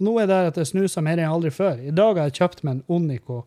[0.03, 1.80] Nå er det at jeg snuser mer enn aldri før.
[1.80, 3.41] I dag har jeg kjøpt meg en Onico,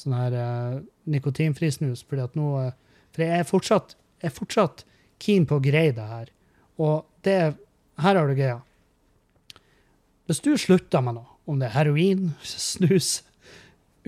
[0.00, 0.76] sånn her eh,
[1.12, 2.72] nikotinfri snus, fordi at nå eh,
[3.12, 4.84] For jeg er fortsatt, jeg er fortsatt
[5.20, 6.30] keen på å greie det her.
[6.80, 7.36] Og det
[8.00, 8.62] Her har du greia.
[10.26, 13.20] Hvis du slutter med noe, om det er heroin, snus,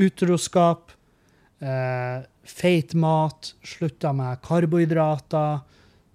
[0.01, 0.95] utroskap,
[1.61, 5.61] eh, feit mat, slutta med karbohydrater,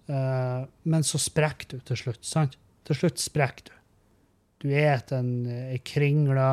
[0.09, 2.57] eh, men så sprekker du til slutt, sant?
[2.88, 3.75] Til slutt sprekker du.
[4.59, 6.49] Du eter en, en kringle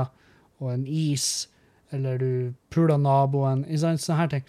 [0.60, 1.48] og en is,
[1.94, 2.30] eller du
[2.70, 4.02] puler naboen, sant?
[4.02, 4.46] sånne her ting.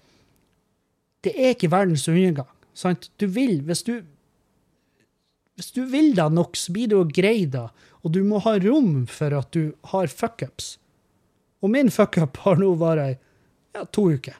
[1.26, 3.10] Det er ikke verdens undergang, sant?
[3.18, 3.98] Du vil, hvis du
[5.58, 7.64] hvis du vil da nok, så blir du å greie det.
[8.06, 10.76] Og du må ha rom for at du har fuckups.
[11.58, 13.18] Og min fuckup har nå vært
[13.74, 14.36] ja, to uker.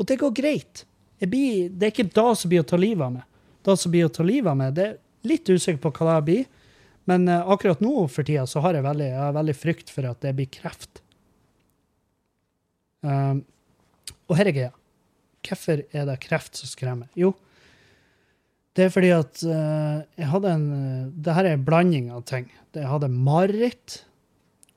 [0.00, 0.86] Og det går greit.
[1.20, 3.26] Blir, det er ikke det som blir å ta livet av meg.
[3.66, 4.96] Det som blir å ta livet av meg, det er
[5.28, 6.48] litt usikker på hva det blir.
[7.10, 10.08] Men eh, akkurat nå for tida så har jeg veldig, jeg har veldig frykt for
[10.08, 11.02] at det blir kreft.
[13.04, 13.42] Um,
[14.28, 14.72] og her er greia.
[15.46, 17.08] hvorfor er det kreft som skremmer?
[17.16, 17.32] Jo,
[18.76, 22.22] det er fordi at uh, jeg hadde en uh, Det her er en blanding av
[22.28, 22.46] ting.
[22.76, 24.04] Jeg hadde mareritt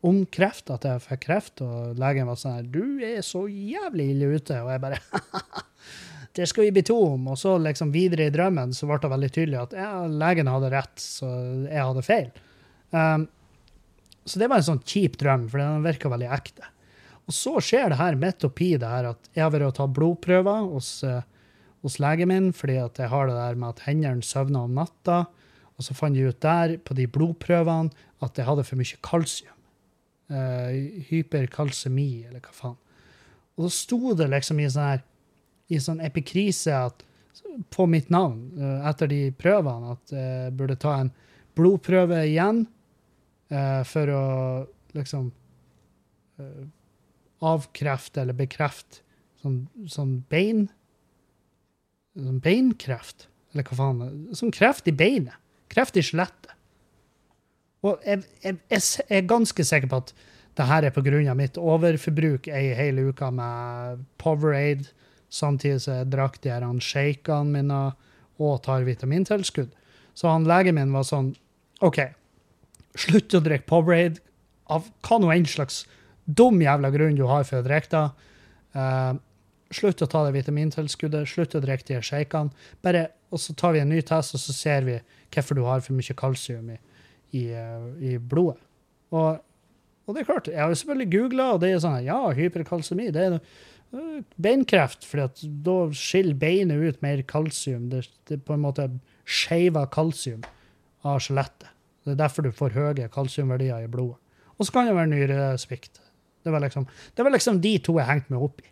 [0.04, 4.10] om kreft, at jeg fikk kreft, og legen var sånn her 'Du er så jævlig
[4.12, 4.99] ille ute.' Og jeg bare
[6.34, 7.28] Det skal vi bli to om.
[7.30, 10.72] Og så liksom videre i drømmen så ble det veldig tydelig at ja, legen hadde
[10.74, 11.30] rett, så
[11.70, 12.32] jeg hadde feil.
[12.89, 13.28] Um,
[14.26, 16.66] så det var en sånn kjip drøm, for den virka veldig ekte.
[17.30, 19.93] Og så skjer det her midt oppi det her at jeg har vært og tatt
[19.93, 21.22] blodprøver hos, uh,
[21.86, 25.28] hos legen min fordi at jeg har det der med at hendene søvner om natta.
[25.78, 27.93] Og så fant jeg ut der, på de blodprøvene,
[28.26, 29.54] at jeg hadde for mye kalsium.
[30.32, 32.78] Uh, hyperkalsemi, eller hva faen.
[33.57, 35.01] Og så sto det liksom i sånn her
[35.74, 37.03] i sånn epikrise at,
[37.74, 41.11] på mitt navn uh, etter de prøvene at jeg burde ta en
[41.53, 42.63] blodprøve igjen
[43.86, 44.21] for å
[44.97, 45.28] liksom
[47.45, 49.03] avkrefte eller bekrefte
[49.43, 50.63] sånn, sånn bein
[52.17, 53.28] sånn beinkreft.
[53.53, 54.28] Eller hva faen.
[54.38, 55.38] Sånn kreft i beinet.
[55.74, 56.53] Kreft i skjelettet.
[57.84, 60.13] Og jeg, jeg, jeg, er ganske sikker på at
[60.57, 61.34] det her er pga.
[61.34, 64.91] mitt overforbruk ei hel uke med Powerade
[65.34, 67.79] Samtidig som jeg drakk de her shakene mine
[68.38, 69.71] og tar vitamintilskudd.
[70.13, 71.31] Så han legen min var sånn
[71.81, 71.97] OK,
[72.93, 74.21] slutt å drikke Powerade
[74.69, 75.84] av hva nå enn slags
[76.25, 78.29] dum jævla grunn du har for å drikke det.
[78.77, 79.17] Uh,
[79.73, 82.53] slutt å ta det vitamintilskuddet, slutt å drikke de shakene.
[82.86, 84.99] Bare, og så tar vi en ny test, og så ser vi
[85.34, 86.77] hvorfor du har for mye kalsium i,
[87.34, 87.43] i,
[87.99, 88.61] i blodet.
[89.13, 89.43] Og,
[90.05, 93.11] og, det er klart, jeg har jo selvfølgelig googla, og det er sånn ja, hyperkalsemi
[93.13, 93.39] det er
[94.41, 97.89] beinkreft, for da skiller beinet ut mer kalsium.
[97.91, 98.88] Det, det på en måte
[99.23, 100.41] skeiver kalsium
[101.05, 101.69] av skjelettet.
[102.03, 104.19] Det er derfor du får høye kalsiumverdier i blodet.
[104.57, 106.01] Og så kan det være nyresvikt.
[106.43, 108.69] Det var, liksom, det var liksom de to jeg hengte meg opp i.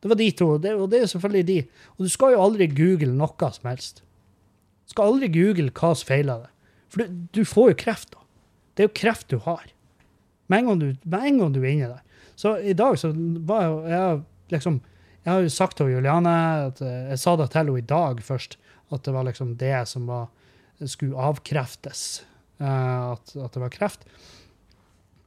[0.00, 1.56] Det var de to, det, og det er selvfølgelig de.
[1.96, 4.02] Og du skal jo aldri google noe som helst.
[4.86, 6.52] Du skal aldri google hva som feiler deg.
[6.92, 8.22] For du, du, får jo kreft, da.
[8.74, 9.64] Det er jo kreft du har.
[10.46, 12.02] Med en gang du, en gang du er inni der.
[12.36, 13.12] Så i dag så
[13.48, 14.22] var jeg, jeg
[14.52, 14.80] liksom
[15.24, 16.32] Jeg har jo sagt til Juliane
[16.68, 18.58] at eh, Jeg sa det til henne i dag først,
[18.94, 20.28] at det var liksom det som var,
[20.84, 22.22] skulle avkreftes.
[22.60, 24.06] Uh, at, at, det var kreft.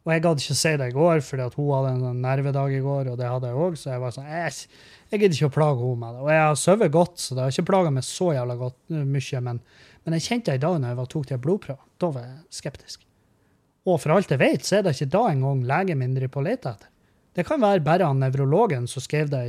[0.06, 2.78] Og jeg gadd ikke si det i går, fordi at hun hadde en sånn nervedag
[2.78, 4.54] i går, og det hadde jeg òg, så jeg var sånn Jeg,
[5.12, 6.24] jeg gidder ikke å plage henne med det.
[6.24, 9.44] Og jeg har sovet godt, så det har ikke plaga meg så jævla godt, mye.
[9.50, 9.62] Men,
[10.06, 11.90] men, jeg kjente det i dag når jeg tok de blodprøvene.
[12.02, 13.06] Da var jeg skeptisk.
[13.90, 16.42] Og for alt jeg vet, så er det ikke da engang legen min driver på
[16.42, 16.92] å lete etter.
[17.38, 19.44] Det kan være bare han nevrologen som skrev det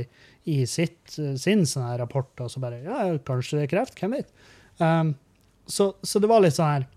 [0.49, 4.29] i sitt, sin sånn rapport, og så bare Ja, kanskje det er kreft, hvem vet?
[4.77, 5.15] Um,
[5.67, 6.87] så, så, det var litt sånn her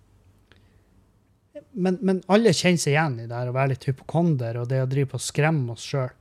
[1.74, 4.80] men, men, alle kjenner seg igjen i det her å være litt hypokonder og det
[4.82, 6.12] å drive på å skremme oss sjøl.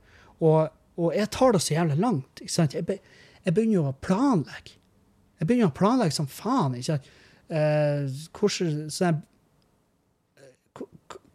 [0.42, 2.42] Og, og, jeg tar det så jævlig langt.
[2.42, 2.74] ikke sant?
[2.74, 2.98] Jeg, be,
[3.40, 4.76] jeg, begynner jo å planlegge.
[5.38, 6.74] Jeg begynner å planlegge som faen.
[6.78, 7.12] ikke sant?
[7.52, 9.20] Eh, hvordan, sånn,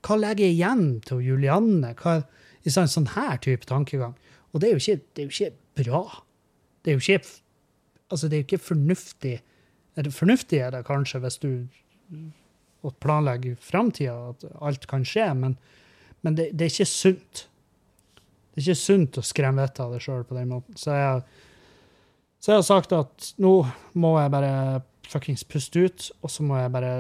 [0.06, 1.94] hva legger jeg igjen til Julianne?
[1.94, 4.16] I sånn, sånn her type tankegang.
[4.54, 6.04] Og det er, ikke, det er jo ikke bra.
[6.84, 7.36] Det er jo ikke,
[8.10, 9.36] altså det er ikke fornuftig.
[10.00, 11.52] Er fornuftig er det kanskje hvis du
[13.04, 15.58] planlegger framtida, at alt kan skje, men,
[16.24, 17.46] men det, det, er ikke sunt.
[18.50, 20.78] Det er ikke sunt å skremme vettet av deg sjøl på den måten.
[20.80, 21.24] Så jeg,
[22.40, 23.54] så jeg har sagt at nå
[24.00, 24.54] må jeg bare
[25.10, 26.92] fuckings puste ut, og så må jeg bare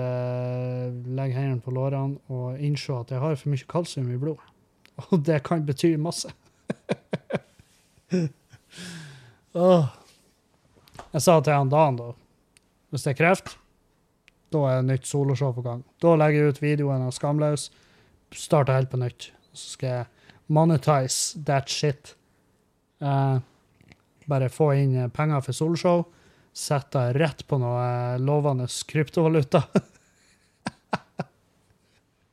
[1.05, 4.55] legge hendene på lårene og innse at jeg har for mye kalsium i blodet.
[5.13, 6.27] Og det kan bety masse.
[9.55, 9.85] oh.
[11.13, 12.11] Jeg sa til han Dan, da
[12.89, 13.57] Hvis det er kreft,
[14.51, 15.85] da er nytt soloshow på gang.
[16.01, 17.69] Da legger jeg ut videoen av Skamløs,
[18.33, 19.31] starter helt på nytt.
[19.53, 20.05] Så skal jeg
[20.49, 22.15] monetize that shit.
[22.99, 23.39] Uh,
[24.27, 26.03] bare få inn penger for soloshow.
[26.59, 29.61] Sette rett på noe lovende kryptovaluta.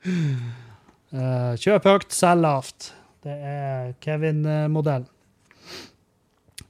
[0.06, 2.88] Uh, kjøp høyt, selg lavt.
[3.22, 5.06] Det er Kevin-modellen.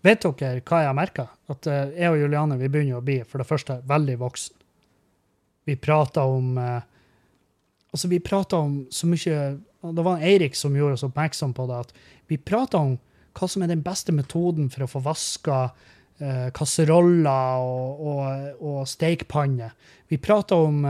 [0.04, 1.26] Vet dere hva jeg har merka?
[1.50, 4.62] At uh, jeg og Juliane vi begynner å bli for det første veldig voksen.
[5.66, 6.52] Vi prater om
[7.96, 9.38] Altså, vi prater om så mye
[9.96, 11.78] Det var Eirik som gjorde oss oppmerksom på det.
[11.80, 11.94] at
[12.28, 12.92] Vi prater om
[13.36, 15.57] hva som er den beste metoden for å få vaska
[16.23, 19.77] uh, kasseroller og, og, og stekepanner.
[20.09, 20.85] Vi prata om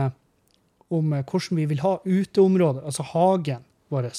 [0.87, 4.11] om eh, hvordan vi vil ha uteområder, altså hagen vår.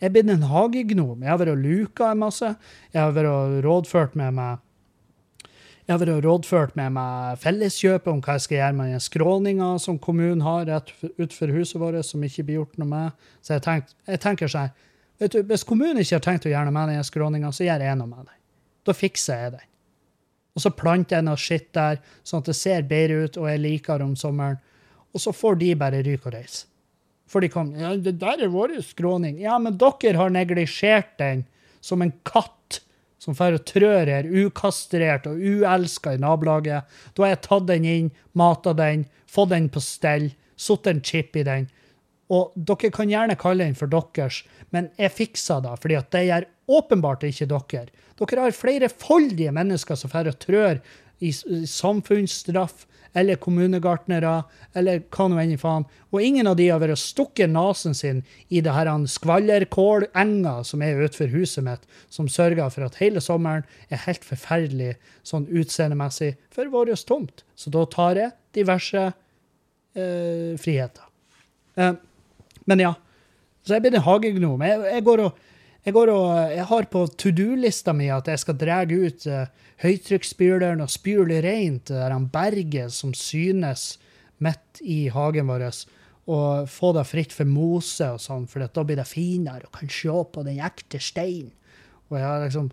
[0.00, 1.22] Jeg er blitt en hagegnom.
[1.22, 2.54] Jeg har vært og luka en masse.
[2.92, 4.68] Jeg har vært og rådført med meg
[5.82, 9.70] jeg har vært rådført med meg Felleskjøpet om hva jeg skal gjøre med den skråninga
[9.82, 13.24] som kommunen har rett utenfor huset vårt, som ikke blir gjort noe med.
[13.42, 14.70] Så jeg, tenkt, jeg tenker sånn
[15.18, 18.12] Hvis kommunen ikke har tenkt å gjøre noe med den skråninga, så gjør jeg noe
[18.12, 18.38] med det.
[18.86, 19.66] Da fikser jeg den.
[20.52, 23.62] Og så planter jeg noe skitt der, sånn at det ser bedre ut, og jeg
[23.62, 24.60] liker det om sommeren.
[25.12, 26.66] Og så får de bare ryke og reise.
[27.32, 29.38] For de kan Ja, det der er vår skråning.
[29.40, 31.46] Ja, men dere har neglisjert den
[31.80, 32.82] som en katt
[33.22, 36.88] som får og trør her, ukastrert og uelska i nabolaget.
[37.14, 41.38] Da har jeg tatt den inn, mata den, fått den på stell, satt en chip
[41.38, 41.68] i den.
[42.32, 44.42] Og dere kan gjerne kalle den for deres,
[44.74, 46.48] men jeg fiksa det, fordi at det gjør
[46.78, 47.88] åpenbart ikke dere.
[48.18, 50.80] Dere har flerefoldige mennesker som drar og trør
[51.22, 54.38] i, samfunnsstraff, eller kommunegartnere,
[54.78, 55.84] eller hva nå enn i faen.
[56.12, 60.84] Og ingen av de har vært og stukket nesen sin i det her skvallerkålenga som
[60.84, 64.94] er utenfor huset mitt, som sørger for at hele sommeren er helt forferdelig
[65.28, 67.44] sånn utseendemessig for vår tomt.
[67.54, 69.04] Så da tar jeg diverse
[69.92, 71.04] eh, friheter.
[71.76, 71.94] Eh,
[72.64, 72.94] men ja.
[73.62, 74.62] Så jeg blir en hagegnom.
[74.66, 75.42] Jeg, jeg, går og,
[75.84, 79.46] jeg, og, jeg har på to do-lista mi at jeg skal dra ut uh,
[79.82, 83.96] høytrykksspyleren og spyle rent det der berget som synes
[84.42, 85.66] midt i hagen vår,
[86.30, 89.90] og få det fritt for mose og sånn, for da blir det finere og kan
[89.90, 91.50] se på den ekte steinen.
[92.10, 92.70] Og jeg har liksom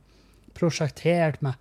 [0.57, 1.55] prosjektert meg.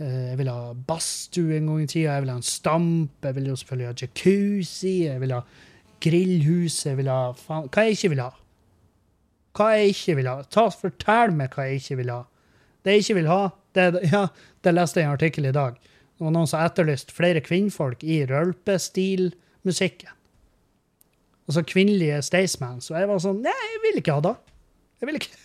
[0.00, 3.34] eh, Jeg vil ha badstue en gang i tida, jeg vil ha en stamp, jeg
[3.34, 5.40] vil jo selvfølgelig ha jacuzzi, jeg vil ha
[6.00, 8.30] grillhus, jeg vil ha faen Hva jeg ikke vil ha?
[9.58, 10.36] Hva jeg ikke vil ha?
[10.54, 12.20] Ta, Fortell meg hva jeg ikke vil ha.
[12.86, 13.40] Det jeg ikke vil ha,
[13.74, 14.26] det, ja,
[14.64, 15.78] det leste jeg i en artikkel i dag.
[16.18, 20.14] Det var noen som etterlyste flere kvinnfolk i rølpestilmusikken.
[21.48, 22.82] Altså kvinnelige Staysman.
[22.84, 24.34] Så jeg var sånn Nei, jeg vil ikke ha det.
[25.00, 25.44] Jeg vil ikke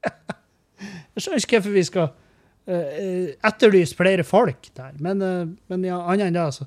[0.80, 4.96] Jeg skjønner ikke hvorfor vi skal uh, etterlyse flere folk der.
[5.04, 6.66] Men, uh, men ja, annet enn det, altså.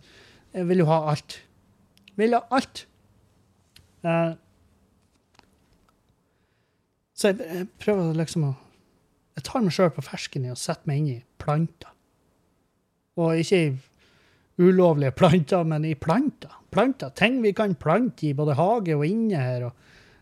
[0.53, 1.39] Jeg vil jo ha alt.
[2.13, 2.83] Jeg Vil ha alt.
[4.03, 4.33] Eh,
[7.23, 8.53] så jeg, prøver liksom å
[9.33, 11.89] Jeg tar meg sjøl på fersken i å sette meg inn i planter.
[13.17, 13.71] Og ikke i
[14.61, 16.51] ulovlige planter, men i planter.
[16.69, 19.65] Planter, Ting vi kan plante i både hage og inne her.
[19.65, 19.73] og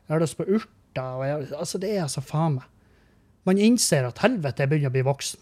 [0.07, 1.25] Jeg har lyst på urter.
[1.25, 2.69] jeg, altså Det er altså faen meg.
[3.43, 5.39] Man innser at helvete, jeg begynner å bli voksen.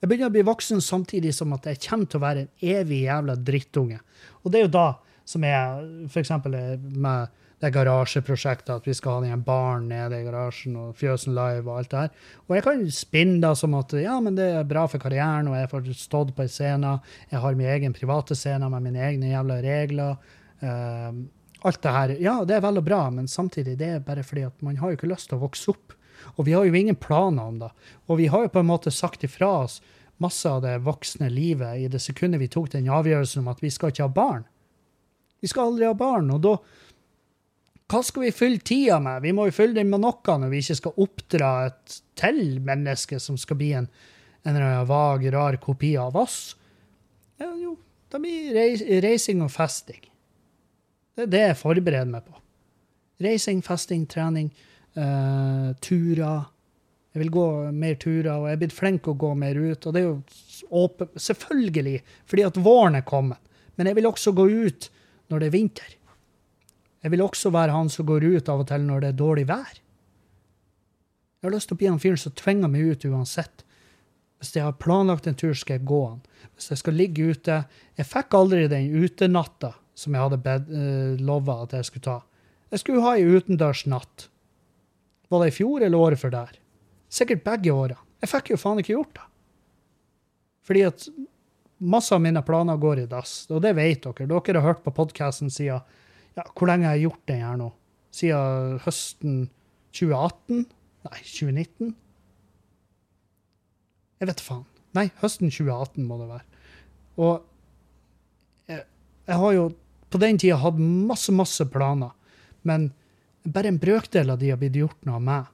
[0.00, 3.02] Jeg begynner å bli voksen samtidig som at jeg kommer til å være en evig
[3.06, 3.98] jævla drittunge.
[4.44, 4.88] Og det er jo da
[5.26, 6.30] som er f.eks.
[6.44, 7.32] med
[7.62, 11.78] det garasjeprosjektet, at vi skal ha den baren nede i garasjen og Fjøsen Live og
[11.78, 12.26] alt det her.
[12.46, 15.56] Og jeg kan spinne da som at ja, men det er bra for karrieren, og
[15.56, 16.92] jeg får stått på en scene,
[17.32, 20.34] jeg har min egen private scene med mine egne jævla regler.
[20.60, 21.24] Uh,
[21.66, 22.14] alt det her.
[22.22, 24.92] Ja, det er vel og bra, men samtidig det er bare fordi at man har
[24.92, 25.96] jo ikke lyst til å vokse opp.
[26.36, 27.70] Og vi har jo ingen planer om det.
[28.06, 29.80] Og vi har jo på en måte sagt ifra oss
[30.22, 33.72] masse av det voksne livet i det sekundet vi tok den avgjørelsen om at vi
[33.72, 34.46] skal ikke ha barn.
[35.44, 36.54] Vi skal aldri ha barn, og da
[37.86, 39.22] Hva skal vi fylle tida med?
[39.22, 43.20] Vi må jo fylle den med noe når vi ikke skal oppdra et til menneske
[43.22, 43.86] som skal bli en,
[44.48, 44.58] en
[44.88, 46.56] vag, rar kopi av oss.
[47.38, 47.76] Ja, jo,
[48.10, 50.02] det blir reis, reising og festing.
[51.16, 52.34] Det er det jeg forbereder meg på.
[53.22, 54.50] Reising, festing, trening,
[54.98, 56.48] uh, turer.
[57.14, 59.86] Jeg vil gå mer turer, og jeg er blitt flink å gå mer ut.
[59.86, 63.40] Og det er jo åpen, selvfølgelig, fordi at våren er kommet.
[63.76, 64.90] Men jeg vil også gå ut
[65.30, 65.94] når det er vinter.
[67.06, 69.44] Jeg vil også være han som går ut av og til når det er dårlig
[69.46, 69.76] vær.
[71.38, 73.62] Jeg har lyst til å bli han fyren som tvinger meg ut uansett.
[74.40, 76.24] Hvis jeg har planlagt en tur, skal jeg gå han.
[76.56, 77.60] Hvis jeg skal ligge ute
[77.94, 82.16] Jeg fikk aldri den utenatta som jeg hadde bed, uh, lova at jeg skulle ta.
[82.74, 84.26] Jeg skulle ha ei utendørsnatt.
[85.30, 86.58] Var det i fjor eller året før der?
[87.06, 88.02] Sikkert begge årene.
[88.20, 89.28] Jeg fikk jo faen ikke gjort det.
[90.66, 91.06] Fordi at
[91.78, 94.26] masse av mine planer går i dass, og det vet dere.
[94.26, 95.86] Dere har hørt på podkasten siden
[96.36, 97.70] ja, Hvor lenge har jeg gjort den her nå?
[98.14, 99.38] Siden høsten
[99.96, 100.66] 2018?
[101.06, 101.94] Nei, 2019?
[104.20, 104.64] Jeg vet faen.
[104.96, 106.46] Nei, høsten 2018 må det være.
[107.20, 108.84] Og jeg,
[109.28, 109.66] jeg har jo
[110.12, 112.14] på den tida hatt masse, masse planer,
[112.68, 112.90] men
[113.46, 115.48] bare en brøkdel av de har blitt gjort noe med.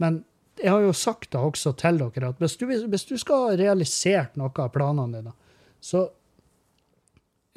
[0.00, 0.22] Men
[0.60, 3.58] jeg har jo sagt det også til dere, at hvis du, hvis du skal ha
[3.60, 5.34] realisert noe av planene dine,
[5.80, 6.06] så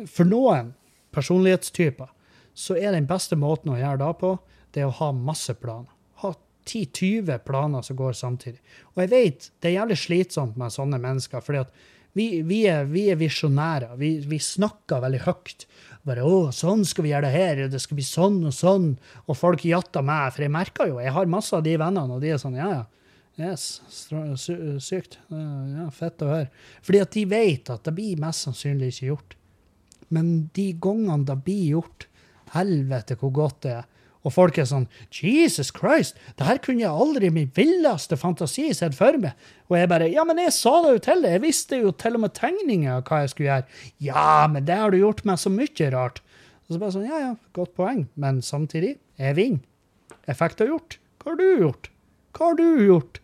[0.10, 0.74] for noen
[1.14, 2.10] personlighetstyper
[2.54, 4.36] så er den beste måten å gjøre det på,
[4.74, 5.90] det er å ha masse planer.
[6.22, 6.34] Ha
[6.66, 8.62] 10-20 planer som går samtidig.
[8.94, 11.74] Og jeg vet det er jævlig slitsomt med sånne mennesker, fordi at
[12.14, 13.96] vi, vi er, vi er visjonærer.
[13.98, 15.66] Vi, vi snakker veldig høyt.
[16.06, 18.92] Bare 'Å, sånn skal vi gjøre det her, det skal bli sånn og sånn',
[19.26, 20.34] og folk jatter meg.
[20.36, 22.70] For jeg merker jo, jeg har masse av de vennene, og de er sånn 'Ja,
[22.70, 22.86] ja'.
[23.34, 25.18] Yes, sykt.
[25.34, 26.50] Ja, fett å høre.
[26.86, 29.34] Fordi at de vet at det blir mest sannsynlig ikke gjort.
[30.14, 32.06] Men de gangene det blir gjort,
[32.56, 33.90] helvete hvor godt det er.
[34.24, 38.70] Og folk er sånn Jesus Christ, det her kunne jeg aldri i min villeste fantasi
[38.76, 39.36] sett for meg.
[39.68, 41.36] Og jeg bare Ja, men jeg sa det jo til deg.
[41.36, 43.82] Jeg visste jo til og med tegninger av hva jeg skulle gjøre.
[44.08, 46.24] Ja, men det har du gjort meg så mye rart.
[46.64, 48.06] Og så bare sånn, ja, ja, godt poeng.
[48.16, 49.68] Men samtidig, jeg vinner.
[50.32, 50.98] Effekt har gjort.
[51.20, 51.92] Hva har du gjort?
[52.34, 53.20] Hva har du gjort?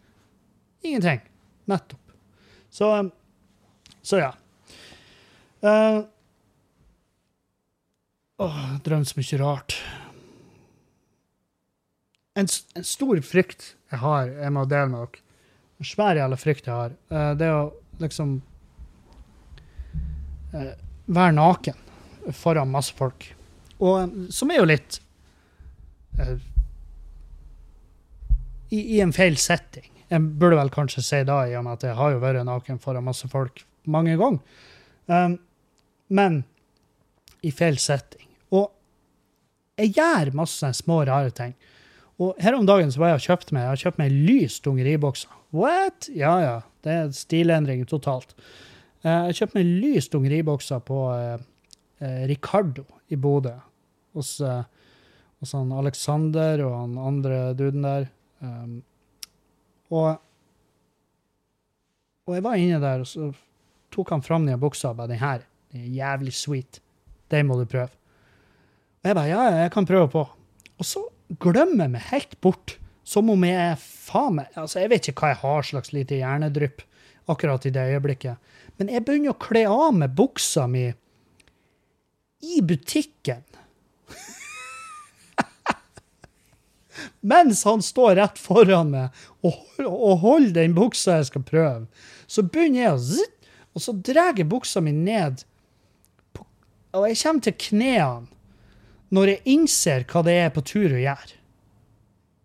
[0.83, 1.23] Ingenting.
[1.71, 2.15] Nettopp.
[2.75, 2.91] Så,
[4.03, 4.33] så ja.
[5.63, 6.03] Uh,
[8.39, 9.79] åh, drømt så mye rart
[12.39, 15.25] en, en, stor frykt jeg har, jeg må dele med dere.
[15.79, 16.95] En svær jævla frykt jeg har.
[17.39, 17.71] det er å
[18.01, 18.33] liksom
[20.53, 20.73] uh,
[21.07, 21.77] være naken
[22.35, 23.29] foran masse folk.
[23.79, 24.99] Og um, som er jo litt
[28.69, 29.87] i, i, en feil setting.
[30.11, 32.81] Jeg burde vel kanskje si da, i og med at jeg har jo vært naken
[32.83, 34.65] foran masse folk mange ganger.
[35.07, 35.39] Um,
[36.11, 36.43] men
[37.45, 38.28] i feil setting.
[38.55, 38.69] Og
[39.79, 41.53] jeg gjør masse små, rare ting.
[42.19, 44.57] Og her om dagen så var jeg og kjøpte meg jeg har kjøpt meg lys
[44.65, 45.35] dungeribokser.
[45.55, 46.09] What?
[46.11, 46.57] Ja, ja.
[46.83, 48.35] Det er stilendring totalt.
[49.03, 51.45] Eh, jeg kjøpte meg lys dungeribokser på eh,
[52.03, 53.55] eh, Ricardo i Bodø.
[54.17, 54.39] Hos,
[55.39, 58.07] hos han Alexander og han andre duden der.
[58.41, 58.79] Um,
[59.93, 60.07] og,
[62.25, 63.29] og jeg var inne der, og så
[63.93, 66.81] tok han fram den buksa og bare 'Den her, den er jævlig sweet.
[67.29, 67.98] Den må du prøve'.
[68.99, 70.27] Og jeg bare 'Ja, jeg kan prøve på'.
[70.79, 71.03] Og så
[71.39, 72.77] glemmer jeg meg helt bort.
[73.03, 76.15] Som om jeg er faen meg altså Jeg vet ikke hva jeg har slags lite
[76.15, 76.81] hjernedrypp
[77.29, 78.37] akkurat i det øyeblikket.
[78.77, 80.93] Men jeg begynner å kle av meg buksa mi
[82.41, 83.43] i butikken.
[87.21, 89.09] Mens han står rett foran meg
[89.41, 89.53] og,
[89.85, 91.85] og holder den buksa jeg skal prøve.
[92.27, 93.35] Så begynner jeg å zitt,
[93.73, 95.43] og så drar jeg buksa mi ned.
[96.33, 96.45] På,
[96.93, 98.38] og jeg kommer til knærne
[99.15, 101.37] når jeg innser hva det er på tur å gjøre.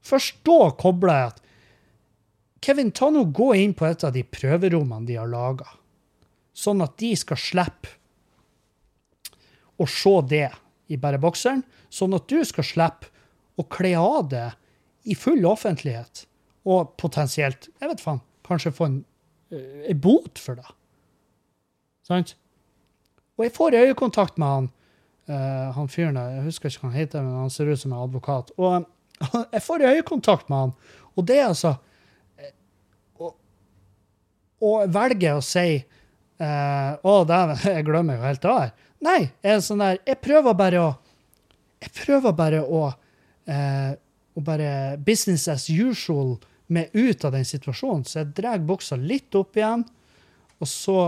[0.04, 1.40] Først da kobler jeg at
[2.64, 5.68] Kevin, ta nå gå inn på et av de prøverommene de har laga,
[6.56, 7.92] sånn at de skal slippe
[9.76, 10.46] å se det
[10.88, 11.60] i bare bokseren,
[11.92, 13.10] sånn at du skal slippe
[13.60, 14.46] å kle av det
[15.04, 16.24] i full offentlighet,
[16.64, 18.96] og potensielt, jeg vet faen, kanskje få en,
[19.52, 20.70] eh, en bot for det.
[22.08, 22.34] Sant?
[23.36, 24.70] Og jeg får øyekontakt med han
[25.24, 27.94] Uh, han fyren der, jeg husker ikke hva han heter, men han ser ut som
[27.94, 28.50] en advokat.
[28.60, 28.84] Og
[29.54, 30.74] jeg får øyekontakt med han,
[31.14, 31.76] og det er altså
[34.64, 38.72] Å eh, velge å si uh, Å, dæven, jeg glemmer jo helt det her.
[39.04, 40.88] Nei, jeg er sånn der Jeg prøver bare å
[41.84, 43.92] Jeg prøver bare å uh,
[44.34, 44.70] bare
[45.06, 46.34] business as usual
[46.66, 48.04] med ut av den situasjonen.
[48.08, 49.84] Så jeg drar buksa litt opp igjen,
[50.58, 50.98] og så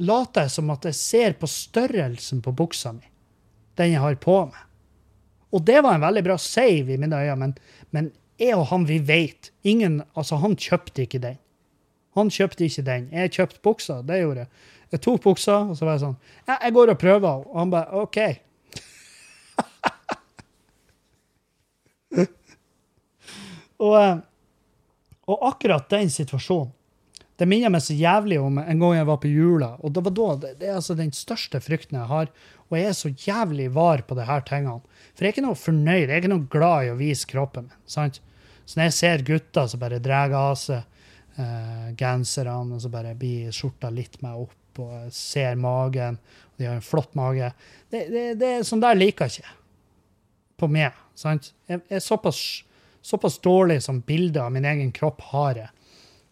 [0.00, 3.06] later jeg som at jeg ser på størrelsen på buksa mi,
[3.78, 4.66] den jeg har på meg.
[5.50, 7.54] Og det var en veldig bra save i mine øyne, men,
[7.90, 9.50] men jeg og han, vi vet.
[10.14, 11.38] Altså Han kjøpte ikke den.
[12.14, 13.08] Han kjøpte ikke den.
[13.12, 14.02] Jeg kjøpte buksa.
[14.06, 14.48] Det gjorde jeg.
[14.90, 16.16] Jeg tok buksa, og så var jeg sånn
[16.48, 17.44] ja, Jeg går og prøver.
[17.46, 18.18] Og han bare OK.
[23.84, 24.16] og, eh,
[25.30, 26.72] og akkurat den situasjonen
[27.40, 29.70] det minner meg så jævlig om en gang jeg var på jula.
[29.80, 32.28] og Det var da, det, det er altså den største frykten jeg har.
[32.68, 34.82] Og jeg er så jævlig var på de her tingene.
[35.14, 37.70] For jeg er ikke noe fornøyd, jeg er ikke noe glad i å vise kroppen
[37.70, 37.80] min.
[37.88, 38.20] sant?
[38.68, 40.84] Så når jeg ser gutter som bare drar av seg
[41.40, 46.20] eh, genserne, og så bare blir skjorta litt meg opp, og jeg ser magen,
[46.52, 47.48] og de har en flott mage
[47.90, 49.56] det, det, det, Sånn der liker jeg ikke
[50.60, 50.94] på meg.
[51.18, 51.54] sant?
[51.66, 52.44] Jeg, jeg er såpass,
[53.02, 55.72] såpass dårlig som bildet av min egen kropp har jeg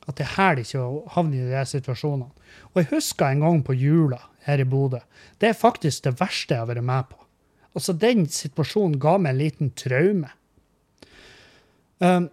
[0.09, 2.31] at er hæler ikke å havne i de situasjonene.
[2.73, 5.03] Og jeg husker en gang på jula her i Bodø.
[5.39, 7.21] Det er faktisk det verste jeg har vært med på.
[7.77, 10.33] Altså, Den situasjonen ga meg en liten traume.
[12.01, 12.31] Um,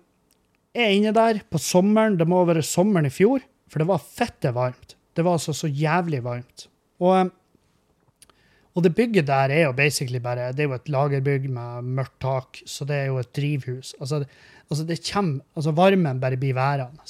[0.75, 2.17] jeg er inne der på sommeren.
[2.19, 4.95] Det må ha vært sommeren i fjor, for det var fette varmt.
[5.15, 6.67] Det var altså så jævlig varmt.
[7.03, 8.31] Og, um,
[8.75, 12.19] og det bygget der er jo basically bare Det er jo et lagerbygg med mørkt
[12.23, 13.93] tak, så det er jo et drivhus.
[13.99, 14.25] Altså,
[14.69, 17.05] altså, det kommer, altså varmen bare blir værende.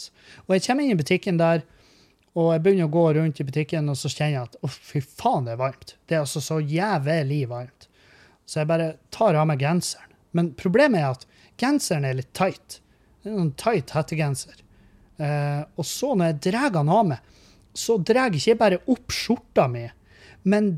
[0.45, 1.63] Og jeg kommer inn i butikken der,
[2.35, 4.99] og jeg begynner å gå rundt i butikken, og så kjenner jeg at å, fy
[4.99, 5.95] faen, det er varmt.
[6.03, 7.87] Det er altså så jævlig varmt.
[8.45, 10.11] Så jeg bare tar av meg genseren.
[10.35, 11.23] Men problemet er at
[11.61, 12.81] genseren er litt tight.
[13.23, 14.59] Det er en tight hettegenser.
[15.15, 17.31] Eh, og så, når jeg drar den av meg,
[17.75, 19.85] så drar jeg ikke bare opp skjorta mi,
[20.47, 20.75] men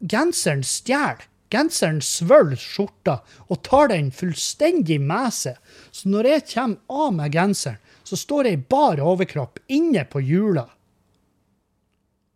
[0.00, 1.24] genseren stjeler.
[1.52, 5.58] Genseren svølger skjorta og tar den fullstendig med seg.
[5.92, 10.22] Så når jeg kommer av meg genseren, så står jeg i bar overkropp inne på
[10.24, 10.66] hjula.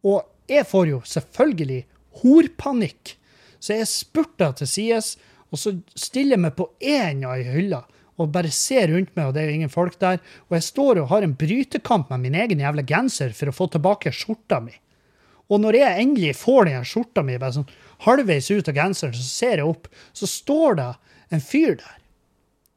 [0.06, 1.80] Og jeg får jo selvfølgelig
[2.22, 3.16] horpanikk.
[3.58, 7.78] Så jeg spurter til sides, Og så stiller jeg meg på én av ei hylle
[8.16, 10.22] og bare ser rundt meg, og det er jo ingen folk der.
[10.48, 13.68] Og jeg står og har en brytekamp med min egen jævla genser for å få
[13.72, 14.72] tilbake skjorta mi.
[15.52, 17.68] Og når jeg endelig får den skjorta mi bare sånn
[18.05, 20.90] halvveis ut av genseren, så ser jeg opp, så står det
[21.34, 21.94] en fyr der.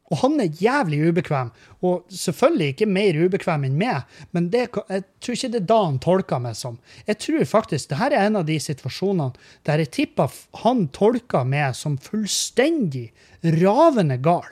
[0.09, 1.51] Og han er jævlig ubekvem,
[1.85, 5.79] og selvfølgelig ikke mer ubekvem enn meg, men det, jeg tror ikke det er da
[5.83, 6.79] han tolker meg som.
[7.05, 9.37] Jeg tror faktisk det her er en av de situasjonene
[9.69, 13.11] der jeg tipper han tolker meg som fullstendig
[13.59, 14.49] ravende gal.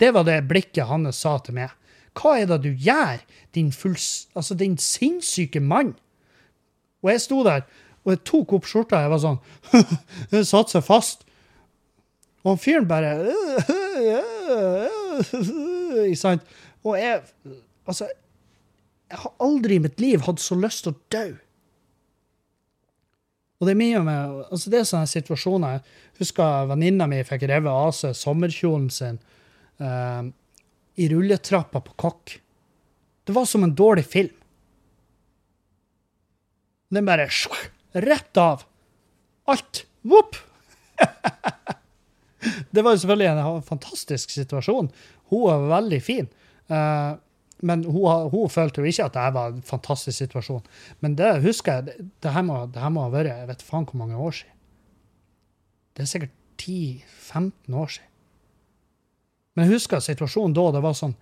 [0.00, 1.76] Det var det blikket hans sa til meg.
[2.18, 3.20] Hva er det du gjør,
[3.54, 5.94] din, fulls, altså din sinnssyke mann?
[7.04, 7.62] Og jeg sto der,
[8.04, 9.40] og jeg tok opp skjorta, jeg var sånn
[10.32, 11.26] Den satte seg fast.
[12.40, 13.12] Og han fyren bare
[16.06, 16.46] Ikke sant?
[16.86, 17.20] Og jeg
[17.90, 18.06] Altså,
[19.10, 21.24] jeg har aldri i mitt liv hatt så lyst til å dø.
[23.58, 27.48] Og det er mye med, altså det er sånne situasjoner Jeg husker venninna mi fikk
[27.50, 29.18] revet av seg sommerkjolen sin
[29.82, 30.22] uh,
[31.00, 32.36] i rulletrappa på Kokk.
[33.26, 34.36] Det var som en dårlig film.
[36.94, 37.26] Den bare
[37.92, 38.66] rett av.
[39.50, 39.84] Alt.
[40.02, 40.36] Vopp!
[42.70, 44.90] det var jo selvfølgelig en fantastisk situasjon.
[45.32, 46.30] Hun var veldig fin.
[46.70, 47.18] Uh,
[47.60, 50.62] men hun, hun, følte jo ikke at det var en fantastisk situasjon.
[51.04, 54.16] Men det husker jeg, det, det, her, må, ha vært jeg vet faen hvor mange
[54.16, 54.56] år siden.
[55.96, 58.08] Det er sikkert 10-15 år siden.
[59.54, 60.68] Men jeg husker situasjonen da.
[60.72, 61.16] Det var sånn,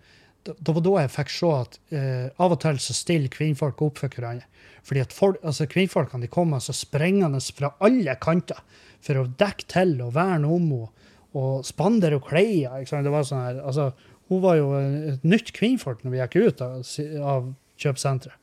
[0.47, 4.01] det var da jeg fikk se at eh, av og til så stiller kvinnfolk opp
[4.01, 4.47] for hverandre.
[4.89, 8.61] Fordi at folk, altså Kvinnfolkene de kom altså sprengende fra alle kanter
[9.05, 12.81] for å dekke til og verne om henne og spandere og klær.
[12.89, 13.91] Det var sånn her, altså,
[14.33, 16.79] hun var jo et nytt kvinnfolk når vi gikk ut av,
[17.35, 18.37] av kjøpesenteret.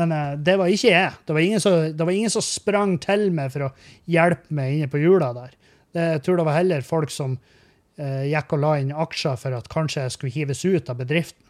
[0.00, 1.16] Men eh, det var ikke jeg.
[1.28, 3.72] Det var, som, det var, ingen som, sprang til meg for å
[4.10, 5.52] hjelpe meg inne på hjula der.
[5.92, 7.36] Det, jeg tror det var heller folk som
[7.98, 11.44] gikk og la inn aksjer for at kanskje jeg skulle hives ut av bedriften.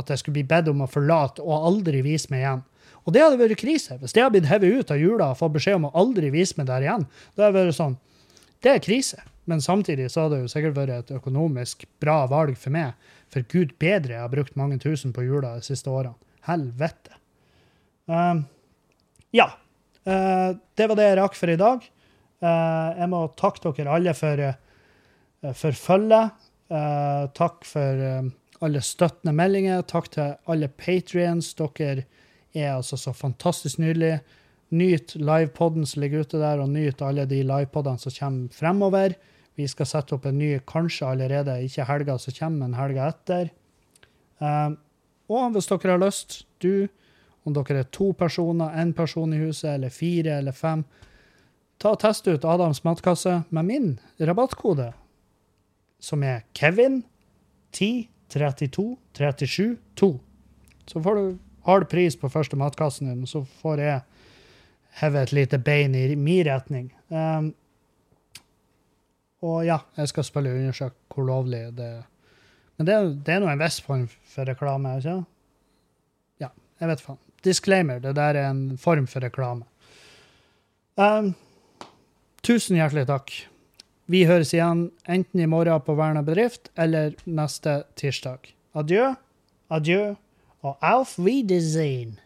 [0.00, 2.62] At jeg skulle bli bedt om å forlate og aldri vise meg igjen.
[3.02, 3.98] Og det hadde vært krise.
[4.00, 6.56] Hvis jeg hadde blitt hevet ut av jula og fått beskjed om å aldri vise
[6.58, 7.98] meg der igjen, da hadde det vært sånn
[8.62, 9.18] Det er krise.
[9.50, 12.94] Men samtidig så hadde det jo sikkert vært et økonomisk bra valg for meg.
[13.32, 16.14] For gud bedre, jeg har brukt mange tusen på jula de siste årene.
[16.46, 17.16] Helvete.
[18.06, 18.44] Uh,
[19.34, 19.48] ja.
[20.06, 21.82] Uh, det var det jeg rakk for i dag.
[22.42, 24.44] Uh, jeg må takke dere alle for,
[25.54, 26.30] for følget.
[27.34, 28.30] takk for
[28.62, 29.82] alle støttende meldinger.
[29.82, 31.54] Takk til alle patrients.
[31.58, 32.04] Dere
[32.54, 34.20] er altså så fantastisk nydelig.
[34.72, 39.16] Nyt livepoden som ligger ute der, og nyt alle de livepodene som kommer fremover.
[39.56, 43.50] Vi skal sette opp en ny kanskje allerede, ikke helga som kommer, men helga etter.
[45.28, 46.88] Og hvis dere har lyst, du,
[47.44, 50.86] om dere er to personer, én person i huset, eller fire eller fem,
[51.82, 54.92] ta og test ut Adams matkasse med min rabattkode,
[56.02, 57.02] som er Kevin
[57.72, 60.20] 10 32 37 2.
[60.86, 64.00] Så får du hard pris på første matkassen din, så får jeg
[65.00, 66.90] heve et lite bein i min retning.
[67.08, 67.52] Um,
[69.42, 72.02] og ja, jeg skal selvfølgelig undersøke hvor lovlig det er.
[72.76, 72.96] Men det,
[73.26, 75.28] det er nå en viss form for reklame, ikke sant?
[76.40, 76.50] Ja,
[76.80, 77.20] jeg vet faen.
[77.42, 79.66] Disclaimer, det der er en form for reklame.
[80.96, 81.32] Um,
[82.42, 83.32] tusen hjertelig takk.
[84.10, 88.50] Vi høres igjen enten i morgen på Verna bedrift eller neste tirsdag.
[88.74, 89.12] Adjø,
[89.70, 90.14] adjø
[90.62, 92.18] og auf Wiedersehen.